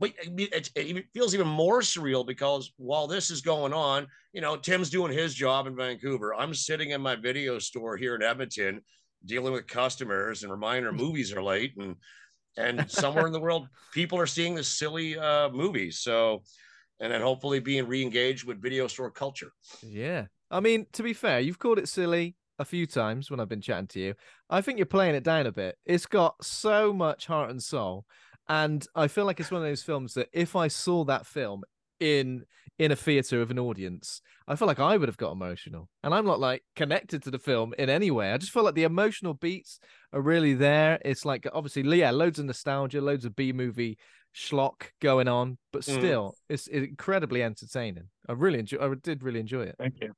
but 0.00 0.12
it, 0.20 0.70
it, 0.74 1.04
feels 1.12 1.34
even 1.34 1.48
more 1.48 1.80
surreal 1.80 2.26
because 2.26 2.72
while 2.76 3.06
this 3.06 3.30
is 3.30 3.40
going 3.40 3.72
on, 3.72 4.06
you 4.32 4.40
know, 4.40 4.56
Tim's 4.56 4.90
doing 4.90 5.12
his 5.12 5.34
job 5.34 5.66
in 5.66 5.74
Vancouver. 5.74 6.34
I'm 6.34 6.54
sitting 6.54 6.90
in 6.90 7.00
my 7.00 7.16
video 7.16 7.58
store 7.58 7.96
here 7.96 8.14
in 8.14 8.22
Edmonton, 8.22 8.80
dealing 9.24 9.52
with 9.52 9.66
customers 9.66 10.42
and 10.42 10.52
reminder 10.52 10.92
movies 10.92 11.32
are 11.32 11.42
late, 11.42 11.74
and 11.78 11.96
and 12.56 12.90
somewhere 12.90 13.26
in 13.26 13.32
the 13.32 13.40
world, 13.40 13.68
people 13.92 14.18
are 14.18 14.26
seeing 14.26 14.54
this 14.54 14.68
silly 14.68 15.18
uh, 15.18 15.48
movies. 15.50 16.00
So, 16.00 16.42
and 17.00 17.12
then 17.12 17.20
hopefully 17.20 17.60
being 17.60 17.86
re-engaged 17.86 18.44
with 18.44 18.62
video 18.62 18.86
store 18.86 19.10
culture. 19.10 19.52
Yeah, 19.82 20.26
I 20.50 20.60
mean, 20.60 20.86
to 20.92 21.02
be 21.02 21.12
fair, 21.12 21.40
you've 21.40 21.58
called 21.58 21.78
it 21.78 21.88
silly 21.88 22.36
a 22.58 22.64
few 22.64 22.86
times 22.86 23.30
when 23.30 23.40
I've 23.40 23.48
been 23.48 23.60
chatting 23.60 23.86
to 23.88 24.00
you. 24.00 24.14
I 24.50 24.60
think 24.60 24.78
you're 24.78 24.86
playing 24.86 25.14
it 25.14 25.24
down 25.24 25.46
a 25.46 25.52
bit. 25.52 25.76
It's 25.86 26.06
got 26.06 26.44
so 26.44 26.92
much 26.92 27.26
heart 27.26 27.50
and 27.50 27.62
soul. 27.62 28.04
And 28.48 28.86
I 28.94 29.08
feel 29.08 29.24
like 29.24 29.40
it's 29.40 29.50
one 29.50 29.62
of 29.62 29.68
those 29.68 29.82
films 29.82 30.14
that 30.14 30.28
if 30.32 30.56
I 30.56 30.68
saw 30.68 31.04
that 31.04 31.26
film 31.26 31.62
in 32.00 32.44
in 32.78 32.92
a 32.92 32.96
theater 32.96 33.42
of 33.42 33.50
an 33.50 33.58
audience, 33.58 34.22
I 34.46 34.54
feel 34.54 34.68
like 34.68 34.78
I 34.78 34.96
would 34.96 35.08
have 35.08 35.16
got 35.16 35.32
emotional. 35.32 35.88
And 36.04 36.14
I'm 36.14 36.24
not 36.24 36.38
like 36.38 36.62
connected 36.76 37.22
to 37.24 37.30
the 37.30 37.38
film 37.38 37.74
in 37.76 37.90
any 37.90 38.10
way. 38.10 38.32
I 38.32 38.38
just 38.38 38.52
feel 38.52 38.62
like 38.62 38.76
the 38.76 38.84
emotional 38.84 39.34
beats 39.34 39.80
are 40.12 40.20
really 40.20 40.54
there. 40.54 40.98
It's 41.04 41.24
like 41.24 41.46
obviously, 41.52 41.82
yeah, 41.98 42.10
loads 42.10 42.38
of 42.38 42.44
nostalgia, 42.44 43.00
loads 43.00 43.24
of 43.24 43.34
B 43.34 43.52
movie 43.52 43.98
schlock 44.34 44.90
going 45.00 45.26
on, 45.26 45.58
but 45.72 45.82
mm. 45.82 45.98
still, 45.98 46.30
mm. 46.30 46.54
it's, 46.54 46.68
it's 46.68 46.86
incredibly 46.86 47.42
entertaining. 47.42 48.04
I 48.28 48.32
really 48.32 48.60
enjoy. 48.60 48.78
I 48.78 48.94
did 48.94 49.22
really 49.22 49.40
enjoy 49.40 49.62
it. 49.62 49.76
Thank 49.78 50.00
you. 50.00 50.14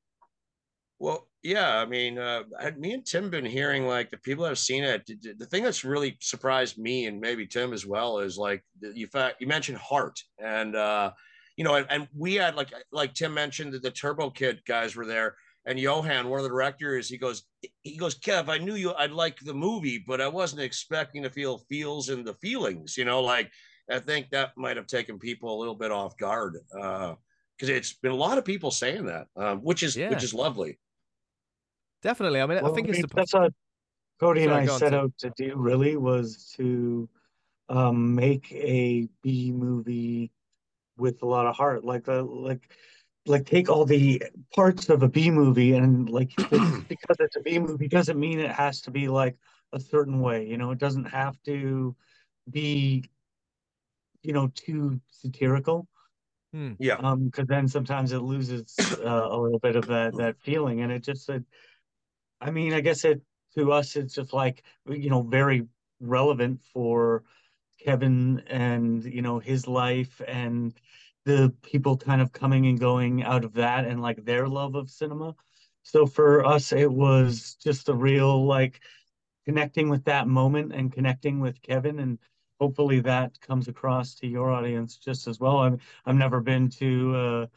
Well, 1.01 1.27
yeah, 1.43 1.79
I 1.79 1.87
mean, 1.87 2.19
uh, 2.19 2.43
me 2.77 2.93
and 2.93 3.05
Tim 3.05 3.31
been 3.31 3.47
hearing 3.47 3.87
like 3.87 4.11
the 4.11 4.19
people 4.19 4.45
that 4.45 4.51
have 4.51 4.59
seen 4.59 4.85
it. 4.85 5.11
The 5.39 5.47
thing 5.47 5.65
that's 5.65 5.83
really 5.83 6.19
surprised 6.21 6.77
me 6.77 7.07
and 7.07 7.19
maybe 7.19 7.47
Tim 7.47 7.73
as 7.73 7.87
well 7.87 8.19
is 8.19 8.37
like 8.37 8.63
you 8.83 9.07
fact 9.07 9.41
you 9.41 9.47
mentioned 9.47 9.79
heart 9.79 10.21
and 10.39 10.77
uh, 10.77 11.13
you 11.57 11.65
know, 11.65 11.77
and, 11.77 11.87
and, 11.89 12.09
we 12.15 12.35
had 12.35 12.55
like 12.55 12.69
like 12.93 13.15
Tim 13.15 13.33
mentioned 13.33 13.73
that 13.73 13.83
the 13.83 13.91
Turbo 13.91 14.29
Kid 14.29 14.61
guys 14.69 14.95
were 14.95 15.07
there, 15.07 15.37
and 15.65 15.79
Yoann, 15.79 16.27
one 16.27 16.39
of 16.39 16.45
the 16.45 16.51
directors, 16.51 17.09
he 17.09 17.17
goes 17.17 17.45
he 17.83 17.97
goes 17.97 18.19
Kev, 18.19 18.51
I 18.51 18.59
knew 18.59 18.75
you, 18.75 18.93
I'd 18.93 19.11
like 19.11 19.41
the 19.41 19.55
movie, 19.55 20.05
but 20.07 20.21
I 20.21 20.29
wasn't 20.29 20.61
expecting 20.61 21.23
to 21.23 21.31
feel 21.31 21.65
feels 21.71 22.11
and 22.11 22.27
the 22.27 22.35
feelings, 22.35 22.99
you 22.99 23.07
know, 23.07 23.23
like 23.23 23.51
I 23.91 24.01
think 24.01 24.29
that 24.31 24.53
might 24.59 24.77
have 24.77 24.87
taken 24.87 25.19
people 25.19 25.57
a 25.57 25.59
little 25.59 25.75
bit 25.75 25.93
off 25.93 26.19
guard. 26.19 26.59
Uh, 26.79 27.15
because 27.57 27.77
it's 27.77 27.93
been 27.93 28.13
a 28.13 28.17
lot 28.17 28.39
of 28.39 28.45
people 28.47 28.71
saying 28.71 29.05
that, 29.05 29.27
um, 29.37 29.59
which 29.59 29.83
is 29.83 29.95
yeah. 29.95 30.09
which 30.09 30.25
is 30.25 30.33
lovely. 30.33 30.79
Definitely. 32.03 32.41
I 32.41 32.47
mean, 32.47 32.63
well, 32.63 32.73
I 32.73 32.75
think 32.75 32.89
I 32.89 32.93
mean, 32.93 33.01
it's 33.01 33.09
the... 33.11 33.17
that's 33.17 33.35
what 33.35 33.53
Cody 34.19 34.45
Sorry, 34.45 34.63
and 34.63 34.71
I 34.71 34.79
set 34.79 34.95
out 34.95 35.13
to 35.19 35.33
do. 35.37 35.55
Really, 35.57 35.97
was 35.97 36.53
to 36.57 37.09
um, 37.69 38.15
make 38.15 38.53
a 38.53 39.09
B 39.23 39.53
movie 39.53 40.31
with 40.97 41.23
a 41.23 41.27
lot 41.27 41.47
of 41.47 41.57
heart, 41.57 41.85
like 41.85 42.09
a 42.09 42.23
like 42.23 42.71
like 43.27 43.47
take 43.47 43.69
all 43.69 43.85
the 43.85 44.23
parts 44.55 44.89
of 44.89 45.03
a 45.03 45.09
B 45.09 45.31
movie 45.31 45.75
and 45.75 46.09
like 46.09 46.31
because 46.37 47.17
it's 47.19 47.37
a 47.37 47.41
B 47.41 47.59
movie 47.59 47.89
doesn't 47.89 48.19
mean 48.19 48.41
it 48.41 48.51
has 48.51 48.81
to 48.83 48.91
be 48.91 49.09
like 49.09 49.37
a 49.73 49.81
certain 49.81 50.21
way. 50.21 50.47
You 50.47 50.57
know, 50.57 50.71
it 50.71 50.79
doesn't 50.79 51.05
have 51.07 51.41
to 51.45 51.95
be, 52.51 53.05
you 54.23 54.33
know, 54.33 54.51
too 54.55 55.01
satirical. 55.11 55.87
Hmm. 56.53 56.73
Yeah. 56.79 56.97
Um, 56.97 57.27
because 57.27 57.47
then 57.47 57.69
sometimes 57.69 58.13
it 58.13 58.21
loses 58.21 58.75
uh, 59.05 59.29
a 59.31 59.39
little 59.39 59.61
bit 59.61 59.77
of 59.77 59.87
that 59.87 60.17
that 60.17 60.37
feeling, 60.41 60.81
and 60.81 60.91
it 60.91 61.05
just 61.05 61.29
it, 61.29 61.45
I 62.41 62.51
mean, 62.51 62.73
I 62.73 62.81
guess 62.81 63.05
it 63.05 63.23
to 63.57 63.73
us 63.73 63.97
it's 63.97 64.15
just 64.15 64.33
like 64.33 64.63
you 64.89 65.11
know 65.11 65.23
very 65.23 65.67
relevant 66.01 66.63
for 66.63 67.25
Kevin 67.79 68.41
and 68.47 69.05
you 69.05 69.23
know 69.23 69.39
his 69.39 69.67
life 69.67 70.21
and 70.27 70.75
the 71.25 71.53
people 71.63 71.97
kind 71.97 72.21
of 72.23 72.33
coming 72.33 72.67
and 72.67 72.81
going 72.81 73.23
out 73.23 73.45
of 73.45 73.55
that 73.55 73.85
and 73.85 74.01
like 74.01 74.25
their 74.25 74.49
love 74.49 74.75
of 74.75 74.91
cinema. 74.91 75.35
So 75.83 76.07
for 76.07 76.45
us, 76.47 76.73
it 76.73 76.91
was 76.91 77.57
just 77.57 77.89
a 77.89 77.95
real 77.95 78.47
like 78.47 78.81
connecting 79.47 79.89
with 79.89 80.05
that 80.05 80.29
moment 80.29 80.73
and 80.73 80.93
connecting 80.93 81.41
with 81.41 81.61
Kevin 81.63 81.99
and 82.01 82.19
hopefully 82.61 83.01
that 83.01 83.41
comes 83.41 83.69
across 83.69 84.15
to 84.17 84.27
your 84.27 84.51
audience 84.51 84.97
just 84.99 85.27
as 85.27 85.41
well. 85.41 85.59
I've 85.59 85.81
I've 86.07 86.17
never 86.17 86.41
been 86.41 86.69
to 86.71 87.17
a, 87.17 87.51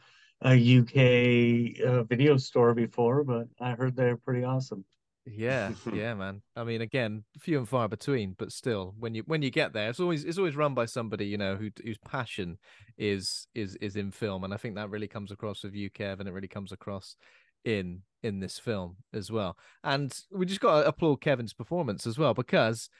a 0.44 0.78
UK 0.78 1.86
uh, 1.86 2.02
video 2.04 2.36
store 2.36 2.74
before, 2.74 3.24
but 3.24 3.48
I 3.60 3.72
heard 3.72 3.96
they're 3.96 4.16
pretty 4.16 4.44
awesome. 4.44 4.84
Yeah, 5.26 5.72
yeah, 5.92 6.14
man. 6.14 6.42
I 6.54 6.64
mean, 6.64 6.82
again, 6.82 7.24
few 7.40 7.58
and 7.58 7.68
far 7.68 7.88
between, 7.88 8.34
but 8.38 8.52
still, 8.52 8.94
when 8.98 9.14
you 9.14 9.22
when 9.26 9.42
you 9.42 9.50
get 9.50 9.72
there, 9.72 9.88
it's 9.88 10.00
always 10.00 10.24
it's 10.24 10.38
always 10.38 10.56
run 10.56 10.74
by 10.74 10.84
somebody 10.84 11.26
you 11.26 11.38
know 11.38 11.56
who 11.56 11.70
whose 11.82 11.98
passion 11.98 12.58
is 12.98 13.46
is 13.54 13.76
is 13.76 13.96
in 13.96 14.10
film, 14.10 14.44
and 14.44 14.52
I 14.52 14.58
think 14.58 14.74
that 14.74 14.90
really 14.90 15.08
comes 15.08 15.30
across 15.30 15.64
with 15.64 15.74
you, 15.74 15.90
Kev, 15.90 16.20
and 16.20 16.28
it 16.28 16.32
really 16.32 16.48
comes 16.48 16.72
across 16.72 17.16
in 17.64 18.02
in 18.22 18.40
this 18.40 18.58
film 18.58 18.96
as 19.14 19.32
well. 19.32 19.56
And 19.82 20.14
we 20.30 20.44
just 20.44 20.60
got 20.60 20.82
to 20.82 20.88
applaud 20.88 21.22
Kevin's 21.22 21.54
performance 21.54 22.06
as 22.06 22.18
well 22.18 22.34
because 22.34 22.90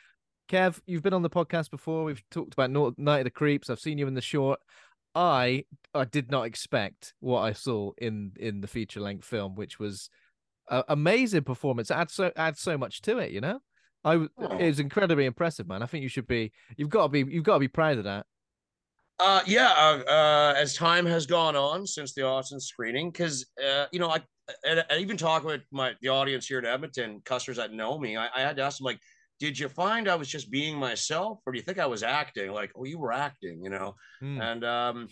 Kev, 0.48 0.80
you've 0.86 1.02
been 1.02 1.14
on 1.14 1.22
the 1.22 1.30
podcast 1.30 1.70
before. 1.70 2.04
We've 2.04 2.22
talked 2.30 2.52
about 2.54 2.70
Night 2.98 3.18
of 3.18 3.24
the 3.24 3.30
Creeps. 3.30 3.70
I've 3.70 3.80
seen 3.80 3.98
you 3.98 4.06
in 4.06 4.14
the 4.14 4.20
short. 4.20 4.60
I 5.14 5.64
I 5.94 6.04
did 6.04 6.30
not 6.30 6.46
expect 6.46 7.14
what 7.20 7.40
I 7.40 7.52
saw 7.52 7.92
in 7.98 8.32
in 8.38 8.60
the 8.60 8.66
feature 8.66 9.00
length 9.00 9.24
film, 9.24 9.54
which 9.54 9.78
was 9.78 10.10
a, 10.68 10.84
amazing 10.88 11.44
performance. 11.44 11.90
It 11.90 11.96
adds 11.96 12.14
so 12.14 12.32
adds 12.36 12.60
so 12.60 12.76
much 12.76 13.02
to 13.02 13.18
it. 13.18 13.30
You 13.30 13.40
know, 13.40 13.60
I 14.04 14.26
it 14.58 14.66
was 14.66 14.80
incredibly 14.80 15.26
impressive, 15.26 15.68
man. 15.68 15.82
I 15.82 15.86
think 15.86 16.02
you 16.02 16.08
should 16.08 16.26
be. 16.26 16.52
You've 16.76 16.90
got 16.90 17.04
to 17.04 17.08
be. 17.08 17.24
You've 17.32 17.44
got 17.44 17.54
to 17.54 17.60
be 17.60 17.68
proud 17.68 17.98
of 17.98 18.04
that. 18.04 18.26
Uh, 19.20 19.42
yeah. 19.46 19.72
Uh, 19.76 20.10
uh, 20.10 20.54
as 20.56 20.74
time 20.74 21.06
has 21.06 21.26
gone 21.26 21.54
on 21.54 21.86
since 21.86 22.12
the 22.14 22.22
Austin 22.22 22.58
screening, 22.60 23.10
because 23.10 23.46
uh, 23.64 23.86
you 23.92 24.00
know, 24.00 24.10
I 24.10 24.20
and, 24.66 24.84
and 24.90 25.00
even 25.00 25.16
talking 25.16 25.46
with 25.46 25.62
my 25.70 25.92
the 26.02 26.08
audience 26.08 26.46
here 26.46 26.58
in 26.58 26.66
Edmonton, 26.66 27.22
customers 27.24 27.56
that 27.58 27.72
know 27.72 27.98
me, 27.98 28.16
I, 28.16 28.28
I 28.34 28.40
had 28.40 28.56
to 28.56 28.62
ask 28.62 28.78
them 28.78 28.86
like, 28.86 29.00
did 29.44 29.58
you 29.58 29.68
find 29.68 30.08
I 30.08 30.14
was 30.14 30.28
just 30.28 30.50
being 30.50 30.78
myself, 30.78 31.40
or 31.44 31.52
do 31.52 31.58
you 31.58 31.62
think 31.62 31.78
I 31.78 31.84
was 31.84 32.02
acting? 32.02 32.50
Like, 32.50 32.72
oh, 32.74 32.84
you 32.84 32.98
were 32.98 33.12
acting, 33.12 33.60
you 33.62 33.68
know? 33.68 33.94
Hmm. 34.20 34.40
And 34.40 34.64
um, 34.64 35.08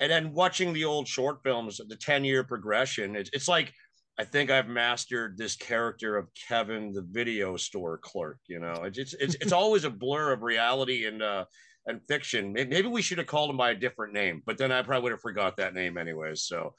and 0.00 0.10
then 0.10 0.32
watching 0.32 0.72
the 0.72 0.86
old 0.86 1.06
short 1.06 1.40
films, 1.44 1.78
the 1.86 1.96
ten 1.96 2.24
year 2.24 2.44
progression, 2.44 3.14
it's 3.14 3.28
it's 3.34 3.46
like 3.46 3.74
I 4.18 4.24
think 4.24 4.50
I've 4.50 4.68
mastered 4.68 5.36
this 5.36 5.54
character 5.54 6.16
of 6.16 6.28
Kevin, 6.48 6.92
the 6.92 7.06
video 7.10 7.58
store 7.58 7.98
clerk. 7.98 8.38
You 8.46 8.58
know, 8.58 8.72
it's 8.84 8.98
it's 8.98 9.12
it's, 9.20 9.34
it's 9.34 9.52
always 9.60 9.84
a 9.84 9.90
blur 9.90 10.32
of 10.32 10.40
reality 10.40 11.04
and 11.04 11.22
uh 11.22 11.44
and 11.84 12.00
fiction. 12.08 12.54
Maybe, 12.54 12.70
maybe 12.70 12.88
we 12.88 13.02
should 13.02 13.18
have 13.18 13.26
called 13.26 13.50
him 13.50 13.58
by 13.58 13.72
a 13.72 13.74
different 13.74 14.14
name, 14.14 14.40
but 14.46 14.56
then 14.56 14.72
I 14.72 14.80
probably 14.80 15.02
would 15.02 15.12
have 15.12 15.20
forgot 15.20 15.58
that 15.58 15.74
name 15.74 15.98
anyways. 15.98 16.44
So, 16.44 16.72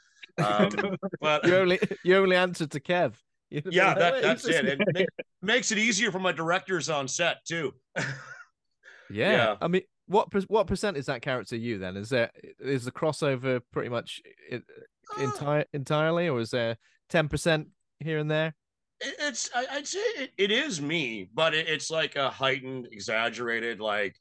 um, 0.44 0.70
but 1.22 1.46
You 1.46 1.56
only 1.56 1.80
you 2.04 2.18
only 2.18 2.36
answered 2.36 2.72
to 2.72 2.80
Kev. 2.80 3.14
You 3.56 3.62
know, 3.64 3.72
yeah, 3.72 3.94
that, 4.00 4.22
that's 4.22 4.46
it. 4.46 4.66
It 4.66 4.80
ma- 4.94 5.24
makes 5.42 5.72
it 5.72 5.78
easier 5.78 6.12
for 6.12 6.20
my 6.20 6.32
directors 6.32 6.90
on 6.90 7.08
set 7.08 7.38
too. 7.46 7.74
Yeah. 9.10 9.32
Yeah. 9.32 9.56
I 9.62 9.68
mean, 9.68 9.84
what 10.08 10.30
what 10.50 10.66
percent 10.66 10.98
is 10.98 11.06
that 11.06 11.22
character 11.22 11.56
you 11.56 11.78
then? 11.78 11.96
Is 11.96 12.10
there 12.10 12.32
is 12.60 12.86
the 12.86 12.92
crossover 12.92 13.62
pretty 13.72 13.90
much 13.90 14.20
i- 14.52 14.62
entire 15.22 15.62
uh, 15.62 15.66
entirely, 15.74 16.28
or 16.28 16.40
is 16.40 16.50
there 16.50 16.78
ten 17.10 17.30
percent 17.30 17.68
here 18.00 18.18
and 18.18 18.30
there? 18.30 18.56
It's 19.02 19.50
I, 19.54 19.68
I'd 19.74 19.88
say 19.88 20.00
it, 20.00 20.32
it 20.40 20.52
is 20.52 20.82
me, 20.82 21.30
but 21.34 21.54
it, 21.54 21.68
it's 21.68 21.92
like 21.92 22.16
a 22.16 22.32
heightened, 22.32 22.88
exaggerated, 22.92 23.80
like 23.80 24.16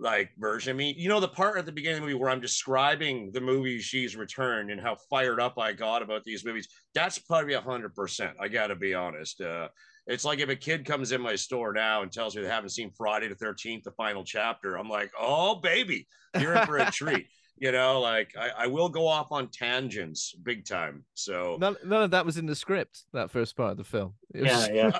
like 0.00 0.30
version 0.38 0.72
of 0.72 0.76
me. 0.76 0.94
You 0.96 1.08
know, 1.08 1.20
the 1.20 1.28
part 1.28 1.58
at 1.58 1.66
the 1.66 1.72
beginning 1.72 1.98
of 1.98 2.02
the 2.02 2.06
movie 2.08 2.20
where 2.20 2.30
I'm 2.30 2.40
describing 2.40 3.30
the 3.32 3.40
movie 3.40 3.80
She's 3.80 4.16
Returned 4.16 4.70
and 4.70 4.80
how 4.80 4.96
fired 5.10 5.40
up 5.40 5.58
I 5.58 5.72
got 5.72 6.02
about 6.02 6.24
these 6.24 6.44
movies. 6.44 6.68
That's 6.94 7.18
probably 7.18 7.54
a 7.54 7.60
hundred 7.60 7.94
percent. 7.94 8.36
I 8.40 8.48
gotta 8.48 8.76
be 8.76 8.94
honest. 8.94 9.40
Uh, 9.40 9.68
it's 10.06 10.24
like 10.24 10.38
if 10.38 10.48
a 10.48 10.56
kid 10.56 10.86
comes 10.86 11.12
in 11.12 11.20
my 11.20 11.36
store 11.36 11.72
now 11.72 12.02
and 12.02 12.10
tells 12.10 12.34
me 12.34 12.42
they 12.42 12.48
haven't 12.48 12.70
seen 12.70 12.90
Friday 12.96 13.28
the 13.28 13.34
13th, 13.34 13.82
the 13.82 13.92
final 13.92 14.24
chapter, 14.24 14.76
I'm 14.76 14.88
like, 14.88 15.12
oh 15.18 15.56
baby, 15.56 16.06
you're 16.40 16.54
in 16.54 16.66
for 16.66 16.78
a 16.78 16.90
treat. 16.90 17.26
You 17.60 17.72
know, 17.72 18.00
like 18.00 18.36
I, 18.38 18.50
I 18.56 18.66
will 18.68 18.88
go 18.88 19.08
off 19.08 19.32
on 19.32 19.48
tangents 19.48 20.32
big 20.44 20.64
time. 20.64 21.04
So 21.14 21.56
None, 21.58 21.74
none 21.84 22.04
of 22.04 22.12
that 22.12 22.24
was 22.24 22.36
in 22.36 22.46
the 22.46 22.54
script. 22.54 23.02
That 23.12 23.32
first 23.32 23.56
part 23.56 23.72
of 23.72 23.78
the 23.78 23.82
film. 23.82 24.14
Was 24.32 24.44
Yeah, 24.44 24.72
yeah. 24.72 24.98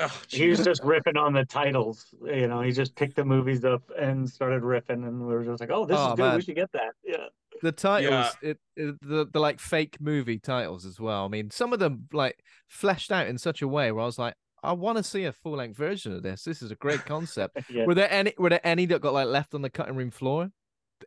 Oh, 0.00 0.20
He 0.28 0.48
was 0.48 0.64
just 0.64 0.82
riffing 0.82 1.16
on 1.16 1.32
the 1.32 1.44
titles. 1.44 2.06
You 2.24 2.48
know, 2.48 2.60
he 2.62 2.72
just 2.72 2.94
picked 2.96 3.16
the 3.16 3.24
movies 3.24 3.64
up 3.64 3.82
and 3.98 4.28
started 4.28 4.62
riffing, 4.62 5.06
and 5.06 5.20
we 5.20 5.26
were 5.34 5.44
just 5.44 5.60
like, 5.60 5.70
"Oh, 5.70 5.86
this 5.86 5.96
Oh, 5.98 6.08
is 6.10 6.14
good. 6.16 6.22
man. 6.22 6.36
We 6.36 6.42
should 6.42 6.56
get 6.56 6.72
that." 6.72 6.92
Yeah. 7.04 7.26
the 7.62 7.72
titles 7.72 8.10
Yeah. 8.42 8.50
it, 8.50 8.58
it 8.76 8.94
the, 9.00 9.26
the 9.32 9.40
like 9.40 9.60
fake 9.60 9.96
movie 9.98 10.38
titles 10.38 10.84
as 10.84 11.00
well 11.00 11.24
i 11.24 11.28
mean 11.28 11.50
some 11.50 11.72
of 11.72 11.78
them 11.78 12.06
like 12.12 12.44
fleshed 12.68 13.10
out 13.10 13.26
in 13.28 13.38
such 13.38 13.62
a 13.62 13.66
way 13.68 13.90
where 13.90 14.02
i 14.02 14.04
was 14.06 14.18
like 14.18 14.34
i 14.62 14.72
want 14.74 14.98
to 14.98 15.02
see 15.02 15.24
a 15.24 15.32
full-length 15.32 15.74
version 15.74 16.12
of 16.12 16.22
this 16.22 16.44
this 16.44 16.60
is 16.60 16.70
a 16.70 16.74
great 16.74 17.02
concept 17.06 17.56
yeah. 17.70 17.86
were 17.86 17.94
there 17.94 18.10
any 18.12 18.34
were 18.36 18.50
there 18.50 18.60
any 18.62 18.84
that 18.84 19.00
got 19.00 19.14
like 19.14 19.26
left 19.28 19.54
on 19.54 19.62
the 19.62 19.70
cutting 19.70 19.96
room 19.96 20.10
floor 20.10 20.50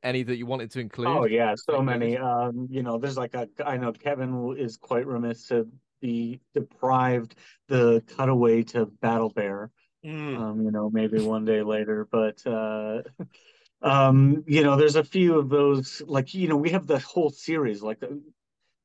any 0.02 0.24
that 0.24 0.38
you 0.38 0.48
wanted 0.48 0.72
to 0.72 0.80
include 0.80 1.08
Oh 1.10 1.26
yeah, 1.26 1.54
so 1.56 1.84
many. 1.84 2.18
movies? 2.18 2.20
Um, 2.24 2.68
you 2.72 2.82
know, 2.84 2.98
there's 3.00 3.18
like 3.18 3.34
a. 3.34 3.48
I 3.66 3.76
know 3.78 3.92
Kevin 3.92 4.56
is 4.58 4.78
quite 4.78 5.08
remiss 5.08 5.48
to 5.48 5.68
be 6.02 6.42
deprived 6.54 7.36
the 7.68 8.04
cutaway 8.16 8.64
to 8.64 8.86
Battle 8.86 9.30
Bear. 9.30 9.72
Mm. 10.06 10.38
um, 10.38 10.62
you 10.64 10.72
know, 10.72 10.90
maybe 10.90 11.20
one 11.20 11.44
day 11.44 11.62
later. 11.62 12.08
But 12.10 12.46
uh, 12.48 13.02
um, 13.82 14.44
you 14.48 14.64
know, 14.64 14.78
there's 14.78 14.96
a 14.96 15.04
few 15.04 15.38
of 15.38 15.50
those. 15.50 16.02
Like, 16.06 16.34
you 16.34 16.48
know, 16.48 16.58
we 16.58 16.70
have 16.72 16.88
the 16.88 17.00
whole 17.00 17.30
series. 17.30 17.82
Like, 17.82 18.00
the, 18.00 18.22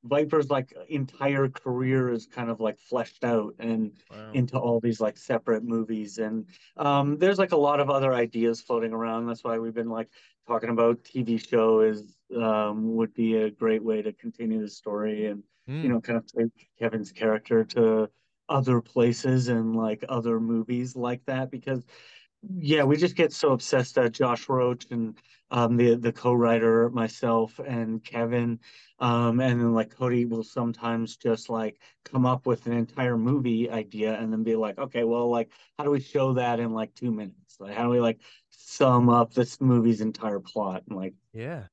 Viper's 0.04 0.50
like 0.50 0.74
entire 0.88 1.48
career 1.48 2.10
is 2.10 2.26
kind 2.26 2.50
of 2.50 2.60
like 2.60 2.78
fleshed 2.78 3.24
out 3.24 3.54
and 3.58 3.92
Wow. 4.10 4.32
into 4.32 4.58
all 4.58 4.78
these 4.80 5.00
like 5.00 5.16
separate 5.16 5.64
movies. 5.64 6.18
And 6.18 6.46
um, 6.76 7.18
there's 7.18 7.38
like 7.38 7.52
a 7.52 7.56
lot 7.56 7.80
of 7.80 7.88
other 7.88 8.12
ideas 8.12 8.60
floating 8.60 8.92
around. 8.92 9.26
That's 9.26 9.42
why 9.42 9.58
we've 9.58 9.74
been 9.74 9.88
like 9.88 10.08
talking 10.46 10.68
about 10.68 11.04
TV 11.04 11.38
show 11.38 11.80
is 11.80 12.16
um, 12.36 12.96
would 12.96 13.14
be 13.14 13.36
a 13.36 13.50
great 13.50 13.82
way 13.82 14.02
to 14.02 14.12
continue 14.12 14.60
the 14.60 14.68
story 14.68 15.26
and 15.26 15.42
Mm. 15.68 15.82
you 15.82 15.88
know, 15.88 16.00
kind 16.00 16.18
of 16.18 16.26
take 16.26 16.70
Kevin's 16.78 17.12
character 17.12 17.64
to 17.64 18.10
other 18.48 18.80
places 18.80 19.48
and 19.48 19.74
like 19.74 20.04
other 20.08 20.38
movies 20.40 20.96
like 20.96 21.24
that 21.26 21.50
because 21.50 21.84
yeah, 22.58 22.84
we 22.84 22.96
just 22.98 23.16
get 23.16 23.32
so 23.32 23.52
obsessed 23.52 23.94
that 23.94 24.12
Josh 24.12 24.48
Roach 24.48 24.86
and 24.90 25.18
um 25.50 25.76
the 25.76 25.94
the 25.94 26.12
co-writer 26.12 26.90
myself 26.90 27.58
and 27.58 28.02
Kevin 28.04 28.60
um 28.98 29.40
and 29.40 29.60
then 29.60 29.72
like 29.72 29.90
Cody 29.96 30.24
will 30.26 30.42
sometimes 30.42 31.16
just 31.16 31.48
like 31.48 31.80
come 32.04 32.26
up 32.26 32.46
with 32.46 32.66
an 32.66 32.72
entire 32.74 33.16
movie 33.16 33.70
idea 33.70 34.14
and 34.18 34.32
then 34.32 34.42
be 34.42 34.56
like, 34.56 34.78
okay, 34.78 35.04
well 35.04 35.30
like 35.30 35.52
how 35.78 35.84
do 35.84 35.90
we 35.90 36.00
show 36.00 36.34
that 36.34 36.60
in 36.60 36.72
like 36.72 36.94
two 36.94 37.10
minutes? 37.12 37.56
Like 37.58 37.74
how 37.74 37.84
do 37.84 37.88
we 37.90 38.00
like 38.00 38.20
sum 38.50 39.08
up 39.08 39.32
this 39.32 39.60
movie's 39.60 40.00
entire 40.02 40.40
plot 40.40 40.82
in 40.88 40.96
like 40.96 41.14
yeah 41.32 41.64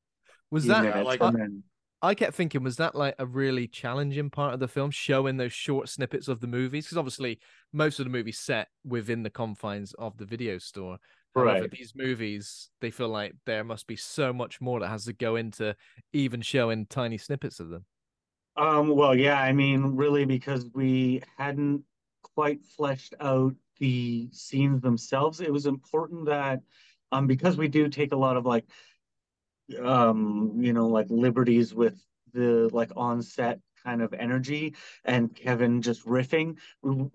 was 0.51 0.65
that 0.67 0.83
like- 1.05 1.19
then 1.33 1.63
I 2.03 2.15
kept 2.15 2.33
thinking, 2.35 2.63
was 2.63 2.77
that 2.77 2.95
like 2.95 3.15
a 3.19 3.25
really 3.27 3.67
challenging 3.67 4.29
part 4.31 4.53
of 4.53 4.59
the 4.59 4.67
film, 4.67 4.89
showing 4.91 5.37
those 5.37 5.53
short 5.53 5.87
snippets 5.89 6.27
of 6.27 6.39
the 6.39 6.47
movies? 6.47 6.85
Because 6.85 6.97
obviously, 6.97 7.39
most 7.73 7.99
of 7.99 8.05
the 8.05 8.09
movies 8.11 8.39
set 8.39 8.69
within 8.83 9.23
the 9.23 9.29
confines 9.29 9.93
of 9.95 10.17
the 10.17 10.25
video 10.25 10.57
store. 10.57 10.97
However, 11.35 11.65
Right. 11.65 11.71
these 11.71 11.93
movies, 11.95 12.71
they 12.81 12.91
feel 12.91 13.09
like 13.09 13.35
there 13.45 13.63
must 13.63 13.87
be 13.87 13.95
so 13.95 14.33
much 14.33 14.59
more 14.59 14.79
that 14.79 14.89
has 14.89 15.05
to 15.05 15.13
go 15.13 15.35
into 15.35 15.75
even 16.11 16.41
showing 16.41 16.87
tiny 16.87 17.17
snippets 17.17 17.59
of 17.59 17.69
them. 17.69 17.85
Um, 18.55 18.89
well, 18.89 19.15
yeah, 19.15 19.41
I 19.41 19.53
mean, 19.53 19.95
really, 19.95 20.25
because 20.25 20.65
we 20.73 21.21
hadn't 21.37 21.85
quite 22.21 22.65
fleshed 22.65 23.13
out 23.19 23.55
the 23.79 24.29
scenes 24.31 24.81
themselves, 24.81 25.39
it 25.41 25.51
was 25.51 25.65
important 25.65 26.25
that, 26.25 26.61
um, 27.11 27.27
because 27.27 27.57
we 27.57 27.67
do 27.67 27.87
take 27.89 28.11
a 28.11 28.17
lot 28.17 28.37
of 28.37 28.45
like, 28.45 28.65
um, 29.83 30.53
you 30.59 30.73
know, 30.73 30.87
like 30.87 31.07
liberties 31.09 31.73
with 31.73 31.95
the 32.33 32.69
like 32.71 32.91
on-set 32.95 33.59
kind 33.83 34.01
of 34.01 34.13
energy 34.13 34.75
and 35.05 35.35
Kevin 35.35 35.81
just 35.81 36.05
riffing, 36.05 36.57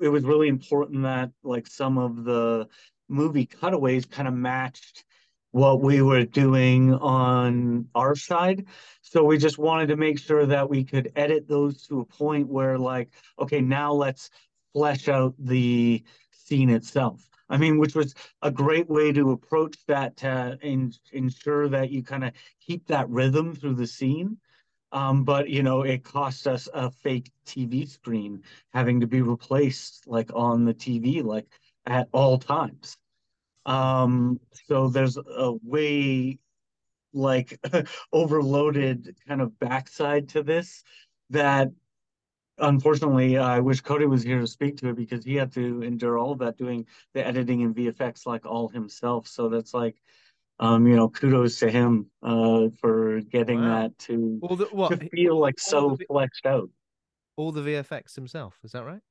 it 0.01 0.09
was 0.09 0.25
really 0.25 0.49
important 0.49 1.03
that 1.03 1.31
like 1.43 1.67
some 1.67 1.99
of 1.99 2.25
the 2.25 2.69
movie 3.09 3.47
cutaways 3.47 4.05
kind 4.05 4.29
of 4.29 4.35
matched 4.35 5.05
what 5.53 5.81
we 5.81 6.03
were 6.03 6.25
doing 6.25 6.93
on 6.93 7.89
our 7.95 8.15
side. 8.15 8.67
So 9.01 9.25
we 9.25 9.39
just 9.39 9.57
wanted 9.57 9.87
to 9.89 9.97
make 9.97 10.19
sure 10.19 10.45
that 10.45 10.69
we 10.69 10.85
could 10.85 11.13
edit 11.17 11.49
those 11.49 11.87
to 11.87 12.01
a 12.01 12.05
point 12.05 12.49
where, 12.49 12.79
like, 12.79 13.09
okay, 13.39 13.63
now 13.63 13.93
let's 13.93 14.29
flesh 14.75 15.09
out 15.09 15.35
the 15.39 16.03
scene 16.31 16.69
itself. 16.69 17.27
I 17.49 17.57
mean, 17.57 17.79
which 17.79 17.95
was 17.95 18.15
a 18.43 18.51
great 18.51 18.89
way 18.89 19.13
to 19.13 19.31
approach 19.31 19.77
that 19.87 20.17
to 20.19 20.59
in, 20.63 20.93
ensure 21.13 21.69
that 21.69 21.91
you 21.91 22.03
kind 22.03 22.25
of 22.25 22.33
keep 22.61 22.87
that 22.89 23.09
rhythm 23.09 23.55
through 23.55 23.75
the 23.75 23.87
scene. 23.87 24.39
Um, 24.93 25.25
but 25.25 25.49
you 25.49 25.63
know, 25.63 25.83
it 25.83 26.05
cost 26.05 26.47
us 26.47 26.69
a 26.73 26.91
fake 26.91 27.31
TV 27.45 27.89
screen 27.89 28.43
having 28.73 29.01
to 29.01 29.07
be 29.07 29.23
replaced 29.23 30.07
like 30.07 30.31
on 30.35 30.65
the 30.65 30.75
TV, 30.75 31.23
like 31.23 31.47
at 31.87 32.09
all 32.13 32.39
times. 32.39 32.97
Um, 33.65 34.41
so 34.67 34.89
there's 34.89 35.17
a 35.17 35.53
way 35.63 36.39
like 37.13 37.59
overloaded 38.13 39.17
kind 39.27 39.41
of 39.41 39.59
backside 39.59 40.29
to 40.31 40.43
this 40.43 40.85
that 41.31 41.71
unfortunately 42.59 43.39
I 43.39 43.61
wish 43.61 43.81
Cody 43.81 44.07
was 44.07 44.23
here 44.23 44.41
to 44.41 44.47
speak 44.47 44.77
to 44.79 44.89
it 44.89 44.97
because 44.97 45.25
he 45.25 45.35
had 45.37 45.53
to 45.53 45.83
endure 45.83 46.19
all 46.19 46.33
of 46.33 46.39
that 46.41 46.57
doing 46.57 46.87
the 47.15 47.27
editing 47.27 47.63
and 47.63 47.75
VFX 47.75 48.27
like 48.27 48.47
all 48.47 48.69
himself. 48.69 49.27
So 49.27 49.49
that's 49.49 49.75
like 49.75 49.97
um, 50.59 50.87
you 50.87 50.97
know, 50.97 51.09
kudos 51.11 51.59
to 51.59 51.71
him 51.71 52.11
uh 52.23 52.69
for 52.81 53.21
getting 53.21 53.61
Wow. 53.61 53.83
that 53.83 53.99
to, 54.01 54.39
All 54.43 54.57
the 54.57 54.65
what? 54.67 54.99
to 54.99 55.09
feel 55.11 55.39
like 55.39 55.61
so 55.61 55.97
the- 55.99 56.07
fleshed 56.07 56.47
out. 56.47 56.71
All 57.37 57.53
the 57.53 57.61
VFX 57.61 58.15
himself. 58.15 58.59
Is 58.65 58.73
that 58.73 58.85
right? 58.85 59.03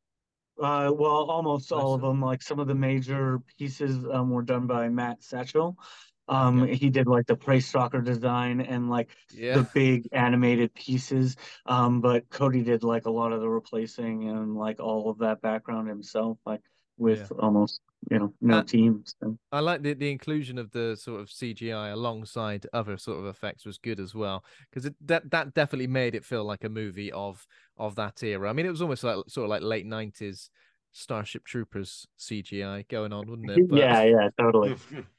Uh, 0.60 0.92
well, 0.92 1.30
almost 1.30 1.72
all 1.72 1.94
of 1.94 2.02
them. 2.02 2.22
Like 2.22 2.42
some 2.42 2.60
of 2.60 2.68
the 2.68 2.74
major 2.74 3.40
pieces 3.60 4.04
um, 4.12 4.32
were 4.32 4.42
done 4.42 4.66
by 4.66 4.90
Matt 4.90 5.22
Satchel. 5.22 5.78
Um, 6.27 6.65
he 6.67 6.89
did 6.89 7.08
like 7.08 7.27
the 7.27 7.36
Prey 7.36 7.60
Stalker 7.60 8.01
design 8.01 8.62
and 8.62 8.89
like 8.89 9.10
Yeah. 9.32 9.55
the 9.55 9.63
big 9.74 10.08
animated 10.12 10.74
pieces. 10.74 11.36
Um, 11.65 12.01
but 12.01 12.29
Cody 12.29 12.63
did 12.63 12.84
like 12.84 13.05
a 13.05 13.12
lot 13.12 13.32
of 13.32 13.41
the 13.41 13.50
replacing 13.50 14.29
and 14.29 14.55
like 14.55 14.79
all 14.79 15.10
of 15.10 15.17
that 15.20 15.41
background 15.41 15.88
himself, 15.88 16.38
like 16.46 16.62
with 16.98 17.32
almost 17.39 17.82
you 18.10 18.20
know 18.20 18.34
no 18.41 18.58
Uh, 18.60 18.63
team. 18.63 19.03
So. 19.22 19.38
I 19.51 19.60
like 19.60 19.84
the 19.84 19.94
the 19.94 20.10
inclusion 20.12 20.58
of 20.58 20.72
the 20.72 20.96
sort 20.98 21.22
of 21.22 21.29
CGI 21.29 21.91
alongside 21.91 22.65
other 22.74 22.98
sort 22.98 23.20
of 23.20 23.25
effects 23.27 23.65
was 23.65 23.77
good 23.77 24.00
as 24.00 24.13
well 24.15 24.44
because 24.70 24.89
that 25.01 25.29
that 25.32 25.53
definitely 25.53 25.88
made 25.88 26.15
it 26.15 26.25
feel 26.25 26.44
like 26.44 26.63
a 26.63 26.70
movie 26.70 27.12
of 27.12 27.46
of 27.77 27.96
that 27.96 28.22
era. 28.24 28.50
I 28.50 28.53
mean, 28.53 28.65
it 28.65 28.70
was 28.72 28.82
almost 28.82 29.03
like 29.03 29.17
sort 29.27 29.46
of 29.46 29.50
like 29.50 29.62
late 29.62 29.86
nineties 29.86 30.50
Starship 30.91 31.44
Troopers 31.46 32.08
CGI 32.17 32.88
going 32.88 33.13
on, 33.13 33.27
wouldn't 33.29 33.51
it? 33.51 33.67
But- 33.70 33.77
Yeah, 33.77 34.03
yeah, 34.03 34.29
totally. 34.39 34.75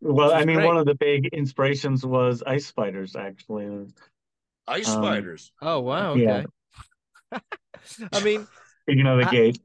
Well, 0.00 0.32
I 0.32 0.44
mean, 0.44 0.56
great. 0.56 0.66
one 0.66 0.76
of 0.76 0.86
the 0.86 0.94
big 0.94 1.26
inspirations 1.32 2.04
was 2.04 2.42
ice 2.46 2.66
spiders, 2.66 3.16
actually. 3.16 3.86
Ice 4.66 4.88
Um, 4.88 5.02
spiders. 5.02 5.52
Oh 5.62 5.80
wow! 5.80 6.14
Yeah. 6.14 6.44
I 8.12 8.20
mean, 8.22 8.46
Speaking 8.82 9.06
of 9.06 9.18
the 9.18 9.26
Uh, 9.26 9.30
gate, 9.30 9.58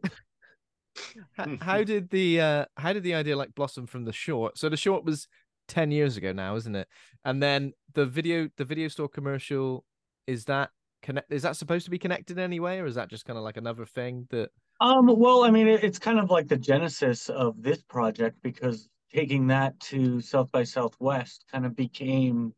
how 1.62 1.84
did 1.84 2.10
the 2.10 2.42
uh 2.42 2.66
how 2.78 2.94
did 2.94 3.04
the 3.04 3.16
idea 3.16 3.36
like 3.36 3.54
blossom 3.56 3.86
from 3.88 4.06
the 4.06 4.14
short? 4.14 4.58
So 4.58 4.70
the 4.70 4.78
short 4.78 5.04
was 5.06 5.28
ten 5.68 5.92
years 5.92 6.18
ago 6.18 6.32
now, 6.34 6.56
isn't 6.56 6.76
it? 6.76 6.88
And 7.26 7.42
then 7.42 7.74
the 7.94 8.06
video 8.06 8.50
the 8.58 8.66
video 8.66 8.88
store 8.88 9.10
commercial 9.10 9.86
is 10.28 10.46
that 10.46 10.70
connect 11.02 11.32
is 11.32 11.44
that 11.44 11.56
supposed 11.56 11.86
to 11.86 11.92
be 11.92 12.00
connected 12.00 12.38
in 12.38 12.44
any 12.44 12.60
way, 12.60 12.80
or 12.80 12.86
is 12.86 12.96
that 12.96 13.10
just 13.10 13.26
kind 13.26 13.38
of 13.38 13.44
like 13.44 13.58
another 13.58 13.86
thing 13.86 14.28
that 14.32 14.50
Um, 14.82 15.08
well, 15.08 15.44
I 15.44 15.52
mean, 15.52 15.68
it, 15.68 15.84
it's 15.84 16.00
kind 16.00 16.20
of 16.20 16.30
like 16.30 16.48
the 16.48 16.58
genesis 16.58 17.30
of 17.30 17.62
this 17.62 17.82
project 17.82 18.38
because 18.42 18.90
taking 19.12 19.48
that 19.48 19.80
to 19.80 20.22
South 20.22 20.52
by 20.52 20.64
Southwest 20.64 21.46
kind 21.52 21.66
of 21.66 21.76
became 21.76 22.54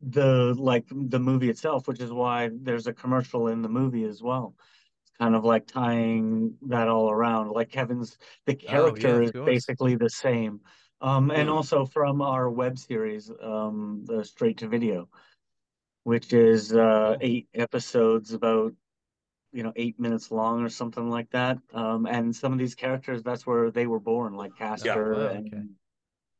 the 0.00 0.54
like 0.58 0.84
the 0.90 1.20
movie 1.20 1.48
itself, 1.48 1.86
which 1.86 2.00
is 2.00 2.12
why 2.12 2.50
there's 2.52 2.86
a 2.86 2.92
commercial 2.92 3.48
in 3.48 3.62
the 3.62 3.68
movie 3.68 4.04
as 4.04 4.22
well. 4.22 4.56
It's 5.04 5.16
kind 5.18 5.34
of 5.34 5.44
like 5.44 5.66
tying 5.66 6.56
that 6.62 6.88
all 6.88 7.10
around. 7.10 7.50
Like 7.50 7.70
Kevin's, 7.70 8.18
the 8.46 8.54
Oh, 8.54 8.54
yeah, 8.54 8.68
character 8.68 9.22
is 9.22 9.32
course. 9.32 9.46
basically 9.46 9.94
the 9.96 10.10
same. 10.10 10.60
Um, 11.00 11.30
and 11.30 11.48
Mm. 11.48 11.52
also 11.52 11.84
from 11.84 12.20
our 12.22 12.50
web 12.50 12.78
series, 12.78 13.30
um, 13.40 14.04
the 14.06 14.24
Straight 14.24 14.58
to 14.58 14.68
Video, 14.68 15.08
which 16.04 16.32
is 16.32 16.74
uh 16.74 17.16
eight 17.20 17.48
episodes 17.54 18.32
about 18.32 18.72
you 19.52 19.62
know 19.62 19.72
eight 19.76 19.98
minutes 20.00 20.30
long 20.30 20.62
or 20.62 20.68
something 20.68 21.10
like 21.10 21.30
that 21.30 21.58
um 21.74 22.06
and 22.06 22.34
some 22.34 22.52
of 22.52 22.58
these 22.58 22.74
characters 22.74 23.22
that's 23.22 23.46
where 23.46 23.70
they 23.70 23.86
were 23.86 24.00
born 24.00 24.34
like 24.34 24.56
Castor 24.56 25.12
wow, 25.12 25.28
and 25.28 25.46
okay. 25.46 25.62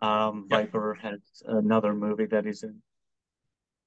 um 0.00 0.46
Yeah. 0.50 0.58
Viper 0.58 0.94
has 0.94 1.20
another 1.46 1.94
movie 1.94 2.26
that 2.26 2.44
he's 2.44 2.62
in 2.62 2.82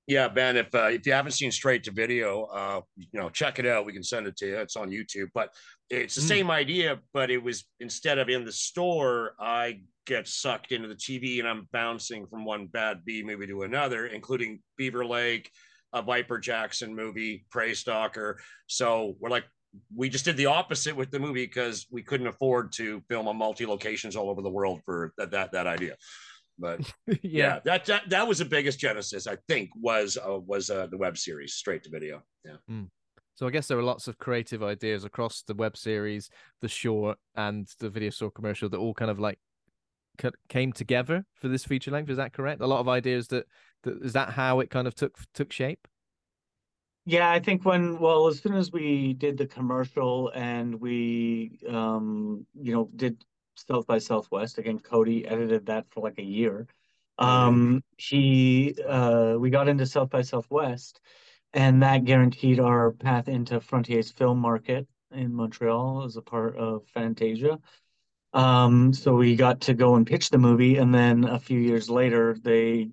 Yeah, 0.07 0.27
Ben. 0.27 0.55
If 0.55 0.73
uh, 0.75 0.89
if 0.91 1.05
you 1.07 1.13
haven't 1.13 1.31
seen 1.31 1.51
Straight 1.51 1.83
to 1.85 1.91
Video, 1.91 2.43
uh, 2.43 2.81
you 2.95 3.19
know, 3.19 3.29
check 3.29 3.57
it 3.57 3.65
out. 3.65 3.85
We 3.85 3.93
can 3.93 4.03
send 4.03 4.27
it 4.27 4.37
to 4.37 4.45
you. 4.47 4.57
It's 4.57 4.75
on 4.75 4.89
YouTube. 4.91 5.29
But 5.33 5.49
it's 5.89 6.15
the 6.15 6.21
Mm. 6.21 6.27
same 6.27 6.51
idea, 6.51 6.99
but 7.13 7.31
it 7.31 7.41
was 7.41 7.65
instead 7.79 8.19
of 8.19 8.29
in 8.29 8.45
the 8.45 8.51
store, 8.51 9.35
I 9.39 9.81
get 10.05 10.27
sucked 10.27 10.71
into 10.71 10.87
the 10.87 10.95
TV 10.95 11.39
and 11.39 11.47
I'm 11.47 11.67
bouncing 11.71 12.27
from 12.27 12.45
one 12.45 12.67
bad 12.67 13.03
B 13.03 13.23
movie 13.23 13.47
to 13.47 13.63
another, 13.63 14.05
including 14.05 14.61
Beaver 14.77 15.05
Lake, 15.05 15.49
a 15.95 16.01
Viper 16.01 16.37
Jackson 16.37 16.93
movie, 16.93 17.45
Prey 17.49 17.73
Stalker. 17.73 18.37
So 18.67 19.15
we're 19.19 19.29
like, 19.29 19.45
we 19.95 20.09
just 20.09 20.25
did 20.25 20.37
the 20.37 20.45
opposite 20.45 20.95
with 20.95 21.09
the 21.09 21.19
movie 21.19 21.45
because 21.45 21.87
we 21.89 22.03
couldn't 22.03 22.27
afford 22.27 22.71
to 22.73 23.01
film 23.09 23.27
on 23.27 23.37
multi 23.37 23.65
locations 23.65 24.15
all 24.15 24.29
over 24.29 24.41
the 24.41 24.49
world 24.49 24.81
for 24.85 25.13
that 25.17 25.31
that 25.31 25.53
that 25.53 25.67
idea. 25.67 25.95
But 26.59 26.79
yeah. 27.07 27.15
yeah, 27.23 27.59
that, 27.65 27.85
that 27.85 28.09
that 28.09 28.27
was 28.27 28.39
the 28.39 28.45
biggest 28.45 28.79
genesis 28.79 29.25
I 29.25 29.37
think 29.47 29.69
was 29.75 30.17
uh, 30.17 30.39
was 30.39 30.69
uh, 30.69 30.87
the 30.87 30.97
web 30.97 31.17
series 31.17 31.53
straight 31.53 31.83
to 31.83 31.89
video. 31.89 32.21
Yeah. 32.43 32.83
So 33.35 33.47
I 33.47 33.49
guess 33.49 33.67
there 33.67 33.75
were 33.75 33.83
lots 33.83 34.07
of 34.07 34.17
creative 34.17 34.63
ideas 34.63 35.03
across 35.03 35.43
the 35.45 35.55
web 35.55 35.75
series, 35.75 36.29
the 36.61 36.69
short, 36.69 37.17
and 37.35 37.67
the 37.79 37.89
video 37.89 38.09
store 38.09 38.31
commercial 38.31 38.69
that 38.69 38.77
all 38.77 38.93
kind 38.93 39.11
of 39.11 39.19
like 39.19 39.39
came 40.47 40.71
together 40.71 41.25
for 41.35 41.49
this 41.49 41.65
feature 41.65 41.91
length. 41.91 42.09
Is 42.09 42.17
that 42.17 42.31
correct? 42.31 42.61
A 42.61 42.67
lot 42.67 42.79
of 42.79 42.87
ideas 42.87 43.27
that 43.27 43.45
is 43.85 44.13
that 44.13 44.31
how 44.31 44.59
it 44.59 44.69
kind 44.69 44.87
of 44.87 44.95
took 44.95 45.17
took 45.33 45.51
shape. 45.51 45.87
yeah 47.05 47.29
I 47.29 47.39
think 47.39 47.65
when 47.65 47.99
well 47.99 48.27
as 48.27 48.39
soon 48.39 48.55
as 48.55 48.71
we 48.71 49.13
did 49.13 49.37
the 49.37 49.47
commercial 49.47 50.29
and 50.33 50.79
we 50.79 51.59
um 51.69 52.45
you 52.59 52.73
know 52.73 52.89
did 52.95 53.23
South 53.55 53.87
by 53.87 53.99
Southwest 53.99 54.57
again 54.57 54.79
Cody 54.79 55.25
edited 55.27 55.67
that 55.67 55.85
for 55.89 56.01
like 56.01 56.19
a 56.19 56.23
year 56.23 56.67
um 57.17 57.83
he 57.97 58.75
uh 58.87 59.35
we 59.39 59.49
got 59.49 59.67
into 59.69 59.85
South 59.85 60.09
by 60.09 60.21
Southwest 60.21 60.99
and 61.53 61.81
that 61.81 62.03
guaranteed 62.03 62.59
our 62.59 62.91
path 62.91 63.29
into 63.29 63.59
Frontières 63.61 64.11
film 64.13 64.39
market 64.39 64.87
in 65.11 65.33
Montreal 65.33 66.03
as 66.03 66.17
a 66.17 66.21
part 66.21 66.57
of 66.57 66.85
Fantasia. 66.93 67.59
Um, 68.33 68.91
so 68.93 69.15
we 69.15 69.37
got 69.37 69.61
to 69.61 69.73
go 69.73 69.95
and 69.95 70.05
pitch 70.05 70.29
the 70.29 70.37
movie, 70.37 70.75
and 70.75 70.93
then 70.93 71.23
a 71.23 71.39
few 71.39 71.57
years 71.57 71.89
later, 71.89 72.35
they 72.43 72.89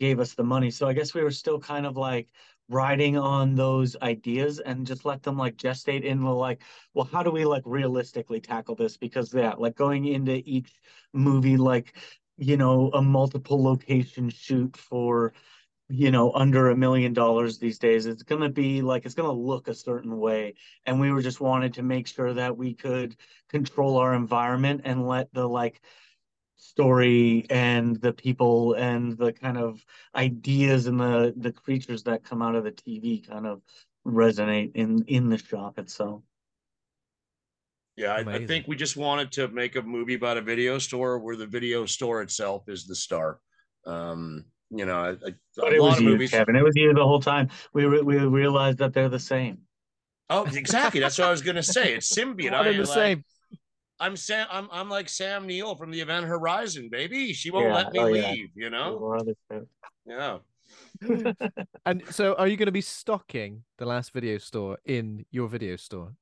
gave 0.00 0.20
us 0.20 0.34
the 0.34 0.44
money. 0.44 0.70
So 0.70 0.86
I 0.86 0.92
guess 0.92 1.14
we 1.14 1.22
were 1.22 1.30
still 1.30 1.58
kind 1.58 1.86
of 1.86 1.96
like 1.96 2.28
riding 2.68 3.16
on 3.16 3.54
those 3.54 3.96
ideas 4.02 4.58
and 4.58 4.86
just 4.86 5.04
let 5.04 5.22
them 5.22 5.36
like 5.36 5.56
gestate 5.56 6.02
in 6.02 6.22
the 6.22 6.30
like, 6.30 6.62
well, 6.94 7.08
how 7.10 7.22
do 7.22 7.30
we 7.30 7.44
like 7.44 7.62
realistically 7.64 8.40
tackle 8.40 8.74
this? 8.74 8.96
Because 8.96 9.32
yeah, 9.32 9.54
like 9.56 9.76
going 9.76 10.06
into 10.06 10.42
each 10.44 10.72
movie, 11.12 11.56
like, 11.56 11.96
you 12.36 12.56
know, 12.56 12.90
a 12.92 13.00
multiple 13.02 13.62
location 13.62 14.28
shoot 14.30 14.76
for 14.76 15.32
you 15.88 16.10
know, 16.10 16.32
under 16.32 16.70
a 16.70 16.76
million 16.76 17.12
dollars 17.12 17.58
these 17.58 17.78
days. 17.78 18.06
It's 18.06 18.24
going 18.24 18.40
to 18.40 18.48
be 18.48 18.82
like, 18.82 19.04
it's 19.06 19.14
going 19.14 19.28
to 19.28 19.40
look 19.40 19.68
a 19.68 19.74
certain 19.74 20.16
way. 20.18 20.54
And 20.84 20.98
we 20.98 21.12
were 21.12 21.22
just 21.22 21.40
wanted 21.40 21.74
to 21.74 21.82
make 21.82 22.08
sure 22.08 22.34
that 22.34 22.56
we 22.56 22.74
could 22.74 23.16
control 23.48 23.96
our 23.98 24.14
environment 24.14 24.80
and 24.84 25.06
let 25.06 25.32
the 25.32 25.46
like 25.48 25.80
story 26.56 27.46
and 27.50 27.96
the 28.00 28.12
people 28.12 28.74
and 28.74 29.16
the 29.18 29.32
kind 29.32 29.58
of 29.58 29.84
ideas 30.14 30.86
and 30.86 30.98
the 30.98 31.34
the 31.36 31.52
creatures 31.52 32.02
that 32.04 32.24
come 32.24 32.42
out 32.42 32.54
of 32.54 32.64
the 32.64 32.72
TV 32.72 33.26
kind 33.26 33.46
of 33.46 33.60
resonate 34.06 34.72
in 34.74 35.04
in 35.06 35.28
the 35.28 35.38
shop 35.38 35.78
itself. 35.78 36.22
Yeah, 37.96 38.12
I, 38.12 38.34
I 38.34 38.46
think 38.46 38.68
we 38.68 38.76
just 38.76 38.96
wanted 38.96 39.32
to 39.32 39.48
make 39.48 39.76
a 39.76 39.82
movie 39.82 40.14
about 40.14 40.36
a 40.36 40.42
video 40.42 40.78
store 40.78 41.18
where 41.18 41.34
the 41.36 41.46
video 41.46 41.86
store 41.86 42.20
itself 42.20 42.64
is 42.68 42.86
the 42.86 42.94
star. 42.94 43.40
Um, 43.86 44.44
you 44.70 44.84
know, 44.84 44.98
I, 44.98 45.10
I, 45.12 45.34
But 45.56 45.72
a 45.72 45.76
it 45.76 45.80
lot 45.80 45.88
was 45.88 45.96
of 45.96 46.02
you, 46.02 46.08
movies. 46.10 46.30
Kevin. 46.30 46.56
It 46.56 46.62
was 46.64 46.76
you 46.76 46.92
the 46.92 47.02
whole 47.02 47.20
time. 47.20 47.48
We 47.72 47.84
re- 47.86 48.02
we 48.02 48.18
realized 48.18 48.78
that 48.78 48.92
they're 48.92 49.08
the 49.08 49.18
same. 49.18 49.58
Oh, 50.28 50.44
exactly. 50.44 51.00
That's 51.00 51.16
what 51.18 51.28
I 51.28 51.30
was 51.30 51.40
gonna 51.40 51.62
say. 51.62 51.94
It's 51.94 52.14
symbiote. 52.18 52.52
One 52.52 52.66
I, 52.66 52.68
and 52.68 52.78
the 52.80 52.82
like- 52.84 52.94
same. 52.94 53.24
I'm 53.98 54.16
Sam. 54.16 54.46
I'm 54.50 54.68
I'm 54.70 54.88
like 54.88 55.08
Sam 55.08 55.46
Neill 55.46 55.74
from 55.74 55.90
the 55.90 56.00
Event 56.00 56.26
Horizon, 56.26 56.88
baby. 56.90 57.32
She 57.32 57.50
won't 57.50 57.66
Yeah, 57.66 57.74
let 57.74 57.92
me 57.92 57.98
oh, 57.98 58.06
yeah. 58.08 58.30
leave. 58.30 58.50
You 58.54 58.70
know. 58.70 58.96
Or 58.96 59.16
other 59.16 59.34
stuff. 59.46 59.62
Yeah. 60.06 60.38
And 61.86 62.02
so, 62.10 62.34
are 62.34 62.48
you 62.48 62.56
going 62.56 62.66
to 62.66 62.72
be 62.72 62.80
stocking 62.80 63.62
the 63.78 63.86
last 63.86 64.12
video 64.12 64.38
store 64.38 64.78
in 64.84 65.24
your 65.30 65.48
video 65.48 65.76
store 65.76 66.12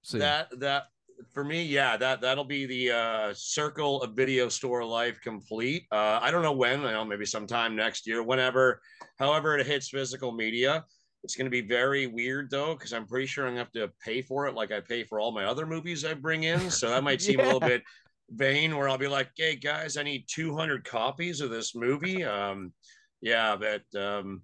soon? 0.00 0.20
That 0.20 0.48
that 0.60 0.84
for 1.32 1.44
me, 1.44 1.62
yeah, 1.62 1.96
that 1.98 2.22
that'll 2.22 2.44
be 2.44 2.64
the 2.64 2.90
uh, 2.90 3.34
circle 3.34 4.02
of 4.02 4.16
video 4.16 4.48
store 4.48 4.84
life 4.84 5.20
complete. 5.20 5.84
Uh, 5.92 6.18
I 6.22 6.30
don't 6.30 6.42
know 6.42 6.52
when. 6.52 6.84
I 6.84 6.92
know 6.92 7.04
maybe 7.04 7.26
sometime 7.26 7.76
next 7.76 8.06
year, 8.06 8.22
whenever, 8.22 8.80
however 9.18 9.58
it 9.58 9.66
hits 9.66 9.90
physical 9.90 10.32
media. 10.32 10.84
It's 11.22 11.36
going 11.36 11.46
to 11.46 11.50
be 11.50 11.60
very 11.60 12.06
weird 12.06 12.50
though, 12.50 12.74
because 12.74 12.92
I'm 12.92 13.06
pretty 13.06 13.26
sure 13.26 13.46
I'm 13.46 13.54
going 13.54 13.66
to 13.72 13.80
have 13.80 13.88
to 13.88 13.94
pay 14.04 14.22
for 14.22 14.46
it, 14.46 14.54
like 14.54 14.72
I 14.72 14.80
pay 14.80 15.04
for 15.04 15.20
all 15.20 15.32
my 15.32 15.44
other 15.44 15.66
movies 15.66 16.04
I 16.04 16.14
bring 16.14 16.44
in. 16.44 16.70
So 16.70 16.88
that 16.88 17.04
might 17.04 17.20
seem 17.20 17.38
yeah. 17.38 17.44
a 17.44 17.46
little 17.46 17.60
bit 17.68 17.82
vain, 18.30 18.76
where 18.76 18.88
I'll 18.88 18.98
be 18.98 19.08
like, 19.08 19.30
"Hey 19.36 19.56
guys, 19.56 19.96
I 19.96 20.02
need 20.02 20.24
200 20.28 20.84
copies 20.84 21.40
of 21.40 21.50
this 21.50 21.74
movie." 21.74 22.24
Um, 22.24 22.72
yeah, 23.20 23.56
but 23.56 24.00
um, 24.00 24.42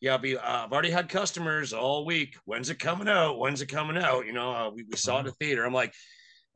yeah, 0.00 0.12
I'll 0.12 0.18
be. 0.18 0.36
Uh, 0.36 0.64
I've 0.64 0.72
already 0.72 0.90
had 0.90 1.08
customers 1.08 1.72
all 1.72 2.06
week. 2.06 2.36
When's 2.44 2.70
it 2.70 2.78
coming 2.78 3.08
out? 3.08 3.38
When's 3.38 3.60
it 3.60 3.66
coming 3.66 3.98
out? 3.98 4.26
You 4.26 4.32
know, 4.32 4.52
uh, 4.52 4.70
we, 4.70 4.84
we 4.84 4.96
saw 4.96 5.16
it 5.16 5.20
at 5.20 5.24
the 5.26 5.32
theater. 5.32 5.64
I'm 5.64 5.74
like, 5.74 5.92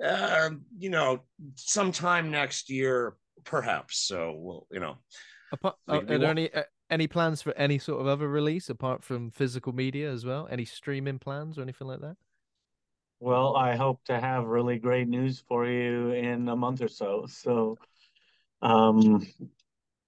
uh, 0.05 0.51
you 0.79 0.91
know, 0.91 1.21
sometime 1.57 2.31
next 2.31 2.71
year, 2.71 3.17
perhaps. 3.45 4.07
So 4.07 4.35
we'll, 4.37 4.67
you 4.71 4.81
know. 4.81 4.99
Apart, 5.53 5.77
are, 5.89 5.99
are 5.99 6.19
there 6.19 6.31
any 6.31 6.53
uh, 6.53 6.63
any 6.93 7.09
plans 7.09 7.41
for 7.41 7.57
any 7.57 7.79
sort 7.79 8.01
of 8.01 8.07
other 8.07 8.29
release 8.29 8.69
apart 8.69 9.03
from 9.03 9.31
physical 9.31 9.73
media 9.73 10.11
as 10.13 10.25
well? 10.27 10.47
Any 10.51 10.67
streaming 10.67 11.19
plans 11.19 11.59
or 11.59 11.63
anything 11.63 11.89
like 11.89 12.01
that? 12.01 12.17
Well, 13.19 13.57
I 13.57 13.77
hope 13.77 14.05
to 14.05 14.21
have 14.21 14.45
really 14.45 14.79
great 14.79 15.09
news 15.09 15.43
for 15.49 15.67
you 15.67 16.11
in 16.11 16.49
a 16.49 16.57
month 16.57 16.83
or 16.83 16.89
so. 16.89 17.27
So, 17.29 17.79
um, 18.61 19.27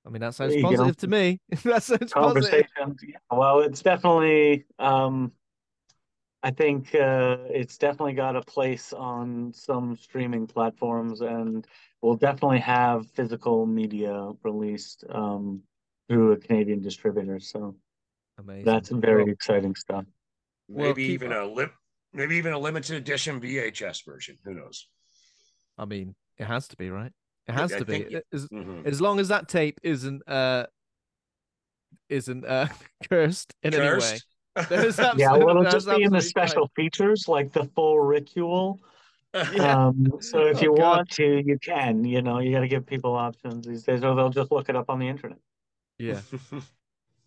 I 0.05 0.11
mean, 0.11 0.21
that 0.21 0.35
sounds 0.35 0.57
positive 0.57 0.97
go. 0.97 1.01
to 1.01 1.07
me. 1.09 1.41
that 1.65 1.83
sounds 1.83 2.13
positive. 2.13 2.67
Yeah, 2.77 3.17
well, 3.31 3.61
it's 3.61 3.83
definitely. 3.83 4.67
Um, 4.79 5.33
I 6.43 6.51
think 6.51 6.95
uh, 6.95 7.39
it's 7.49 7.79
definitely 7.79 8.13
got 8.13 8.37
a 8.37 8.43
place 8.43 8.93
on 8.93 9.55
some 9.55 9.97
streaming 9.97 10.47
platforms, 10.47 11.23
and 11.23 11.67
we'll 12.03 12.17
definitely 12.17 12.59
have 12.59 13.11
physical 13.13 13.65
media 13.65 14.33
released 14.43 15.05
um, 15.09 15.63
through 16.09 16.33
a 16.33 16.37
Canadian 16.37 16.83
distributor. 16.83 17.41
So 17.41 17.77
Amazing. 18.39 18.65
that's 18.65 18.89
very 18.91 19.25
well, 19.25 19.33
exciting 19.33 19.75
stuff. 19.75 20.05
Maybe 20.69 21.05
even 21.05 21.33
a 21.33 21.45
lip, 21.45 21.73
maybe 22.13 22.37
even 22.37 22.53
a 22.53 22.59
limited 22.59 22.97
edition 22.97 23.41
VHS 23.41 24.05
version. 24.05 24.39
Who 24.45 24.55
knows? 24.55 24.89
I 25.77 25.85
mean, 25.85 26.15
it 26.39 26.45
has 26.45 26.69
to 26.69 26.77
be 26.77 26.91
right. 26.91 27.13
It 27.47 27.53
has 27.53 27.73
I 27.73 27.79
to 27.79 27.85
be. 27.85 28.21
As, 28.33 28.47
mm-hmm. 28.49 28.87
as 28.87 29.01
long 29.01 29.21
as 29.21 29.29
that 29.29 29.49
tape 29.49 29.79
isn't 29.83 30.27
uh 30.29 30.67
isn't 32.09 32.45
uh 32.45 32.69
cursed 33.11 33.55
in 33.63 33.73
cursed? 33.73 34.25
any 34.57 34.67
way. 34.71 34.93
yeah, 35.17 35.33
well, 35.33 35.51
it'll 35.51 35.65
just 35.65 35.89
be 35.89 36.05
in 36.05 36.13
the 36.13 36.21
special 36.21 36.69
fine. 36.69 36.85
features, 36.85 37.27
like 37.27 37.53
the 37.53 37.65
full 37.75 38.01
ritual. 38.01 38.81
Yeah. 39.53 39.89
Um, 39.89 40.13
so 40.21 40.47
if 40.47 40.59
oh, 40.59 40.63
you 40.63 40.77
God. 40.77 40.79
want 40.79 41.11
to, 41.11 41.43
you 41.45 41.59
can. 41.59 42.05
You 42.05 42.23
know, 42.23 42.39
you 42.39 42.53
got 42.53 42.61
to 42.61 42.69
give 42.69 42.87
people 42.87 43.17
options 43.17 43.67
these 43.67 43.83
days, 43.83 44.05
or 44.05 44.15
they'll 44.15 44.31
just 44.31 44.53
look 44.53 44.69
it 44.69 44.77
up 44.77 44.89
on 44.89 45.01
the 45.01 45.09
internet. 45.09 45.39
Yeah. 45.99 46.21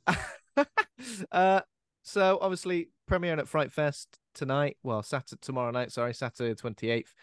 uh, 1.32 1.62
so 2.04 2.38
obviously 2.42 2.90
premiering 3.10 3.40
at 3.40 3.48
Fright 3.48 3.72
Fest 3.72 4.20
tonight. 4.34 4.78
Well, 4.84 5.04
Saturday 5.04 5.40
tomorrow 5.42 5.72
night. 5.72 5.92
Sorry, 5.92 6.14
Saturday 6.14 6.56
twenty 6.56 6.90
eighth. 6.90 7.14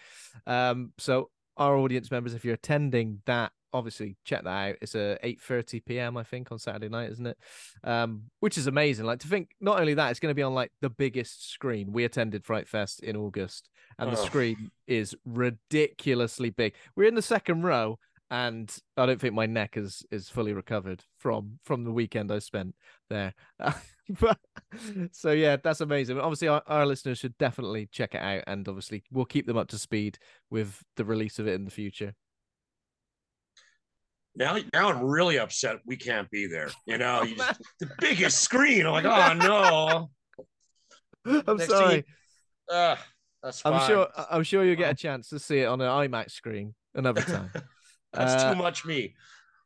Um, 0.47 0.93
so 0.99 1.31
our 1.57 1.77
audience 1.77 2.11
members, 2.11 2.35
if 2.35 2.45
you're 2.45 2.55
attending 2.55 3.23
that, 3.27 3.53
obviously 3.75 4.17
check 4.25 4.45
that 4.45 4.49
out. 4.49 4.77
It's 4.81 4.95
a 4.95 5.19
8:30 5.23 5.85
p.m. 5.85 6.17
I 6.17 6.23
think 6.23 6.51
on 6.53 6.59
Saturday 6.59 6.89
night, 6.89 7.11
isn't 7.11 7.27
it? 7.27 7.39
Um, 7.83 8.25
which 8.41 8.57
is 8.57 8.67
amazing. 8.67 9.05
Like 9.05 9.19
to 9.21 9.29
think, 9.29 9.51
not 9.61 9.81
only 9.81 9.95
that, 9.95 10.11
it's 10.11 10.21
going 10.21 10.31
to 10.31 10.37
be 10.37 10.43
on 10.43 10.55
like 10.55 10.73
the 10.81 10.91
biggest 10.91 11.51
screen. 11.51 11.93
We 11.93 12.05
attended 12.05 12.45
Fright 12.45 12.69
Fest 12.69 13.01
in 13.01 13.17
August, 13.17 13.69
and 13.99 14.09
oh. 14.09 14.11
the 14.13 14.17
screen 14.17 14.71
is 14.87 15.15
ridiculously 15.25 16.51
big. 16.51 16.75
We're 16.97 17.09
in 17.09 17.17
the 17.17 17.23
second 17.23 17.63
row, 17.63 17.99
and 18.35 18.77
I 18.97 19.07
don't 19.07 19.21
think 19.21 19.35
my 19.35 19.47
neck 19.47 19.77
is 19.77 20.05
is 20.11 20.29
fully 20.29 20.53
recovered 20.53 21.05
from 21.19 21.61
from 21.63 21.85
the 21.85 21.93
weekend 21.93 22.33
I 22.33 22.41
spent 22.41 22.75
there. 23.09 23.33
but 24.21 24.39
so 25.13 25.31
yeah, 25.31 25.57
that's 25.63 25.81
amazing. 25.81 26.19
Obviously, 26.19 26.49
our, 26.49 26.61
our 26.67 26.85
listeners 26.85 27.19
should 27.19 27.39
definitely 27.39 27.89
check 27.93 28.13
it 28.13 28.21
out, 28.21 28.43
and 28.49 28.67
obviously, 28.67 29.05
we'll 29.13 29.25
keep 29.25 29.47
them 29.47 29.57
up 29.57 29.69
to 29.69 29.79
speed 29.79 30.19
with 30.51 30.83
the 30.97 31.05
release 31.05 31.39
of 31.39 31.47
it 31.47 31.55
in 31.55 31.65
the 31.65 31.71
future. 31.71 32.13
Now, 34.35 34.59
now 34.73 34.89
I'm 34.89 35.05
really 35.05 35.39
upset 35.39 35.79
we 35.87 35.97
can't 35.97 36.29
be 36.29 36.49
there. 36.49 36.71
You 36.87 36.99
know, 36.99 37.23
you 37.29 37.37
just, 37.37 37.63
the 37.79 37.91
biggest 38.01 38.41
screen. 38.41 38.85
I'm 38.85 38.93
like, 38.95 39.05
oh 39.05 39.35
no. 41.25 41.41
I'm 41.47 41.57
Next 41.57 41.71
sorry. 41.71 42.05
You, 42.69 42.75
uh. 42.75 42.97
I'm 43.65 43.87
sure. 43.87 44.09
I'm 44.31 44.43
sure 44.43 44.65
you'll 44.65 44.75
get 44.75 44.91
a 44.91 44.97
chance 44.97 45.29
to 45.29 45.39
see 45.39 45.59
it 45.59 45.67
on 45.67 45.81
an 45.81 45.87
IMAX 45.87 46.33
screen 46.33 46.75
another 46.95 47.21
time. 47.21 47.51
That's 48.15 48.43
uh, 48.43 48.53
too 48.53 48.59
much 48.59 48.85
me. 48.85 49.15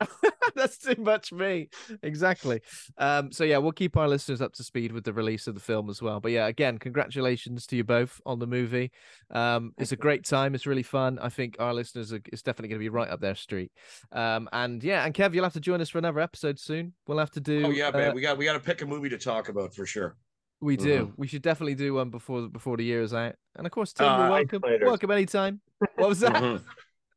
That's 0.54 0.78
too 0.78 1.00
much 1.00 1.32
me. 1.32 1.68
Exactly. 2.02 2.60
Um, 2.98 3.32
so 3.32 3.44
yeah, 3.44 3.58
we'll 3.58 3.72
keep 3.72 3.96
our 3.96 4.08
listeners 4.08 4.40
up 4.40 4.52
to 4.54 4.64
speed 4.64 4.92
with 4.92 5.04
the 5.04 5.12
release 5.12 5.46
of 5.46 5.54
the 5.54 5.60
film 5.60 5.90
as 5.90 6.00
well. 6.00 6.20
But 6.20 6.32
yeah, 6.32 6.46
again, 6.46 6.78
congratulations 6.78 7.66
to 7.66 7.76
you 7.76 7.84
both 7.84 8.20
on 8.24 8.38
the 8.38 8.46
movie. 8.46 8.90
Um, 9.30 9.72
it's 9.78 9.92
a 9.92 9.96
great 9.96 10.24
time. 10.24 10.54
It's 10.54 10.66
really 10.66 10.82
fun. 10.82 11.18
I 11.18 11.28
think 11.28 11.56
our 11.58 11.74
listeners 11.74 12.12
are 12.12 12.20
it's 12.26 12.42
definitely 12.42 12.68
going 12.68 12.80
to 12.80 12.84
be 12.84 12.88
right 12.88 13.10
up 13.10 13.20
their 13.20 13.34
street. 13.34 13.72
Um, 14.12 14.48
and 14.52 14.82
yeah, 14.82 15.04
and 15.04 15.14
Kev, 15.14 15.34
you'll 15.34 15.44
have 15.44 15.52
to 15.54 15.60
join 15.60 15.80
us 15.80 15.88
for 15.88 15.98
another 15.98 16.20
episode 16.20 16.58
soon. 16.58 16.92
We'll 17.06 17.18
have 17.18 17.32
to 17.32 17.40
do. 17.40 17.66
Oh 17.66 17.70
yeah, 17.70 17.90
man. 17.90 18.10
Uh, 18.10 18.14
we 18.14 18.20
got 18.20 18.38
we 18.38 18.44
got 18.44 18.54
to 18.54 18.60
pick 18.60 18.82
a 18.82 18.86
movie 18.86 19.08
to 19.08 19.18
talk 19.18 19.48
about 19.48 19.74
for 19.74 19.86
sure. 19.86 20.16
We 20.60 20.76
do. 20.76 21.04
Mm-hmm. 21.04 21.12
We 21.16 21.28
should 21.28 21.42
definitely 21.42 21.76
do 21.76 21.94
one 21.94 22.10
before 22.10 22.48
before 22.48 22.76
the 22.76 22.84
year 22.84 23.02
is 23.02 23.14
out. 23.14 23.34
And 23.56 23.66
of 23.66 23.72
course, 23.72 23.92
Tim, 23.92 24.06
uh, 24.06 24.30
welcome 24.30 24.62
welcome 24.82 25.10
anytime. 25.10 25.60
What 25.96 26.08
was 26.08 26.20
that? 26.20 26.34
Mm-hmm. 26.34 26.64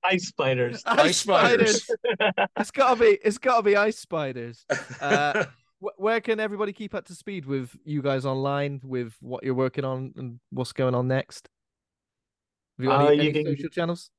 Ice 0.03 0.27
spiders. 0.27 0.83
Ice, 0.85 0.99
ice 0.99 1.17
spiders. 1.17 1.83
spiders. 1.83 2.47
it's 2.59 2.71
gotta 2.71 2.99
be. 2.99 3.19
It's 3.23 3.37
gotta 3.37 3.63
be 3.63 3.75
ice 3.75 3.97
spiders. 3.97 4.65
Uh, 4.99 5.45
where 5.79 6.21
can 6.21 6.39
everybody 6.39 6.73
keep 6.73 6.93
up 6.93 7.05
to 7.05 7.15
speed 7.15 7.45
with 7.45 7.75
you 7.83 8.01
guys 8.01 8.25
online 8.25 8.81
with 8.83 9.15
what 9.19 9.43
you're 9.43 9.55
working 9.55 9.83
on 9.83 10.13
and 10.15 10.39
what's 10.51 10.73
going 10.73 10.95
on 10.95 11.07
next? 11.07 11.49
Have 12.77 12.83
you 12.83 12.89
got 12.89 13.01
uh, 13.01 13.07
any, 13.07 13.19
any 13.19 13.33
can, 13.33 13.55
social 13.55 13.69
channels? 13.69 14.09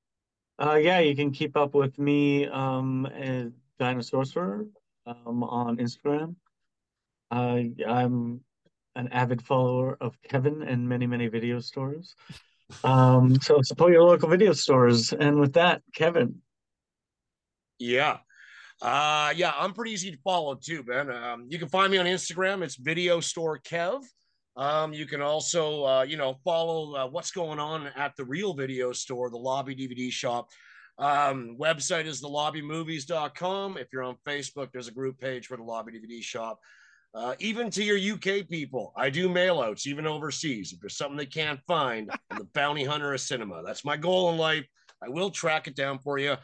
Uh, 0.59 0.75
yeah, 0.75 1.01
you 1.01 1.17
can 1.17 1.31
keep 1.31 1.57
up 1.57 1.75
with 1.75 1.99
me, 1.99 2.47
um, 2.47 3.07
and 3.07 3.53
Dinosaur 3.79 4.67
um, 5.07 5.43
on 5.43 5.77
Instagram. 5.79 6.37
Uh, 7.31 7.63
I'm 7.89 8.41
an 8.95 9.09
avid 9.09 9.43
follower 9.43 9.97
of 10.01 10.21
Kevin 10.23 10.63
and 10.63 10.89
many, 10.89 11.07
many 11.07 11.29
video 11.29 11.61
stores. 11.61 12.15
Um, 12.85 13.41
so 13.41 13.61
support 13.63 13.93
your 13.93 14.03
local 14.03 14.29
video 14.29 14.53
stores. 14.53 15.13
And 15.13 15.41
with 15.41 15.55
that, 15.55 15.83
Kevin. 15.95 16.41
Yeah. 17.79 18.19
Uh, 18.81 19.33
yeah, 19.37 19.53
I'm 19.57 19.73
pretty 19.73 19.93
easy 19.93 20.11
to 20.11 20.19
follow 20.25 20.55
too, 20.55 20.83
Ben. 20.83 21.11
Um, 21.11 21.47
you 21.49 21.59
can 21.59 21.69
find 21.69 21.91
me 21.93 21.99
on 21.99 22.07
Instagram. 22.07 22.63
It's 22.63 22.77
Video 22.77 23.21
Store 23.21 23.59
Kev. 23.59 24.03
Um, 24.57 24.93
you 24.93 25.07
can 25.07 25.23
also, 25.23 25.85
uh, 25.85 26.03
you 26.03 26.17
know, 26.17 26.39
follow 26.45 26.95
uh, 26.95 27.07
what's 27.07 27.31
going 27.31 27.59
on 27.59 27.89
at 27.97 28.17
the 28.17 28.25
real 28.25 28.55
video 28.55 28.93
store, 28.93 29.31
the 29.31 29.39
Lobby 29.39 29.75
DVD 29.75 30.11
shop. 30.11 30.49
Um, 30.99 31.57
website 31.59 32.07
is 32.07 32.21
thelobbymovies.com. 32.23 33.79
If 33.79 33.89
you're 33.93 34.03
on 34.03 34.17
Facebook, 34.27 34.71
there's 34.73 34.89
a 34.89 34.93
group 34.93 35.19
page 35.19 35.47
for 35.47 35.57
the 35.57 35.63
Lobby 35.63 35.93
DVD 35.93 36.23
shop. 36.23 36.61
Uh, 37.15 37.35
even 37.41 37.71
to 37.71 37.85
your 37.85 38.15
UK 38.15 38.49
people, 38.49 38.93
I 38.97 39.11
do 39.11 39.29
mailouts, 39.29 39.87
even 39.87 40.07
overseas. 40.07 40.73
If 40.73 40.81
there's 40.81 40.97
something 40.97 41.17
they 41.17 41.27
can't 41.27 41.61
find, 41.67 42.11
I'm 42.31 42.39
the 42.39 42.45
bounty 42.55 42.85
hunter 42.85 43.13
of 43.13 43.21
cinema. 43.21 43.63
That's 43.65 43.85
my 43.85 43.97
goal 43.97 44.31
in 44.31 44.39
life. 44.39 44.67
I 45.03 45.09
will 45.09 45.31
track 45.31 45.67
it 45.67 45.77
down 45.77 45.99
for 45.99 46.19
you. 46.19 46.37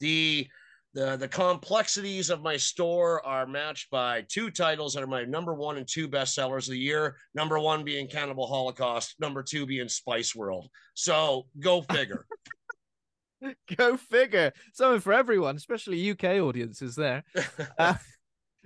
The 0.00 0.48
the 0.94 1.16
the 1.16 1.28
complexities 1.28 2.30
of 2.30 2.42
my 2.42 2.56
store 2.56 3.24
are 3.24 3.46
matched 3.46 3.90
by 3.90 4.24
two 4.28 4.50
titles 4.50 4.94
that 4.94 5.02
are 5.02 5.08
my 5.08 5.24
number 5.24 5.54
one 5.54 5.76
and 5.76 5.86
two 5.86 6.08
bestsellers 6.08 6.66
of 6.66 6.72
the 6.72 6.78
year. 6.78 7.16
Number 7.34 7.58
one 7.58 7.84
being 7.84 8.08
Cannibal 8.08 8.46
Holocaust, 8.46 9.14
number 9.20 9.42
two 9.42 9.66
being 9.66 9.88
Spice 9.88 10.34
World. 10.34 10.68
So 10.94 11.46
go 11.60 11.82
figure. 11.82 12.24
go 13.76 13.96
figure. 13.96 14.52
Something 14.72 15.00
for 15.00 15.12
everyone, 15.12 15.56
especially 15.56 16.10
UK 16.10 16.40
audiences 16.40 16.96
there. 16.96 17.24
Uh, 17.78 17.94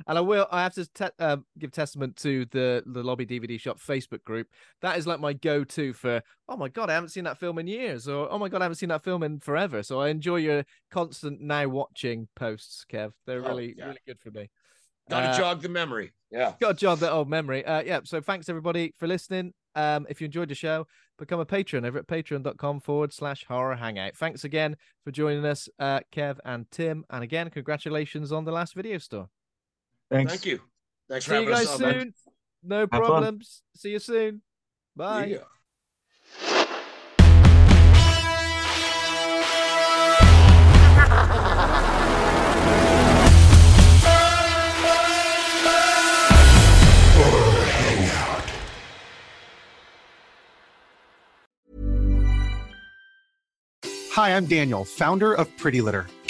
and 0.07 0.19
I 0.19 0.21
will. 0.21 0.47
I 0.51 0.63
have 0.63 0.75
to 0.75 0.87
te- 0.87 1.07
um, 1.19 1.45
give 1.59 1.73
testament 1.73 2.17
to 2.19 2.45
the 2.47 2.83
the 2.87 3.03
lobby 3.03 3.27
DVD 3.27 3.59
shop 3.59 3.81
Facebook 3.81 4.25
group. 4.25 4.49
That 4.81 4.99
is 4.99 5.07
like 5.07 5.21
my 5.21 5.33
go 5.33 5.65
to 5.65 5.93
for. 5.93 6.23
Oh 6.49 6.57
my 6.57 6.69
god, 6.69 6.91
I 6.91 6.95
haven't 6.95 7.11
seen 7.11 7.25
that 7.25 7.39
film 7.39 7.59
in 7.59 7.67
years, 7.67 8.09
or 8.09 8.31
oh 8.31 8.39
my 8.39 8.49
god, 8.49 8.63
I 8.63 8.65
haven't 8.65 8.77
seen 8.77 8.91
that 8.91 9.05
film 9.05 9.23
in 9.23 9.41
forever. 9.41 9.83
So 9.83 10.01
I 10.01 10.09
enjoy 10.09 10.37
your 10.37 10.65
constant 10.91 11.41
now 11.41 11.69
watching 11.69 12.29
posts, 12.37 12.85
Kev. 12.91 13.13
They're 13.27 13.45
oh, 13.45 13.49
really 13.49 13.75
yeah. 13.77 13.87
really 13.87 14.01
good 14.07 14.21
for 14.21 14.31
me. 14.31 14.51
Got 15.11 15.21
to 15.21 15.29
uh, 15.29 15.37
jog 15.37 15.63
the 15.63 15.69
memory. 15.69 16.13
Yeah. 16.31 16.53
Got 16.61 16.69
to 16.69 16.75
jog 16.75 16.99
that 17.01 17.13
old 17.13 17.29
memory. 17.29 17.65
Uh, 17.65 17.83
yeah. 17.83 18.01
So 18.05 18.21
thanks 18.21 18.49
everybody 18.49 18.95
for 18.99 19.07
listening. 19.07 19.53
Um, 19.75 20.07
if 20.09 20.21
you 20.21 20.27
enjoyed 20.27 20.49
the 20.49 20.55
show, 20.55 20.87
become 21.19 21.41
a 21.41 21.47
patron 21.47 21.85
over 21.85 21.99
at 21.99 22.07
patreon.com 22.07 22.81
forward 22.81 23.13
slash 23.13 23.45
horror 23.47 23.77
hangout. 23.77 24.17
Thanks 24.17 24.45
again 24.45 24.77
for 25.05 25.11
joining 25.11 25.45
us, 25.45 25.69
uh, 25.79 26.01
Kev 26.13 26.39
and 26.45 26.71
Tim. 26.71 27.05
And 27.11 27.25
again, 27.25 27.51
congratulations 27.51 28.33
on 28.33 28.45
the 28.45 28.53
last 28.53 28.75
video 28.75 28.99
store. 28.99 29.29
Thanks. 30.13 30.33
Thank 30.33 30.45
you. 30.45 30.61
Thanks 31.09 31.25
See 31.25 31.41
you 31.41 31.49
guys 31.49 31.71
soon. 31.71 31.89
Man. 31.89 32.15
No 32.63 32.87
problems. 32.87 33.63
See 33.75 33.93
you 33.93 33.99
soon. 33.99 34.43
Bye. 34.95 35.25
Yeah. 35.25 35.39
Hi, 54.13 54.37
I'm 54.37 54.45
Daniel, 54.45 54.85
founder 54.85 55.33
of 55.33 55.57
Pretty 55.57 55.81
Litter. 55.81 56.07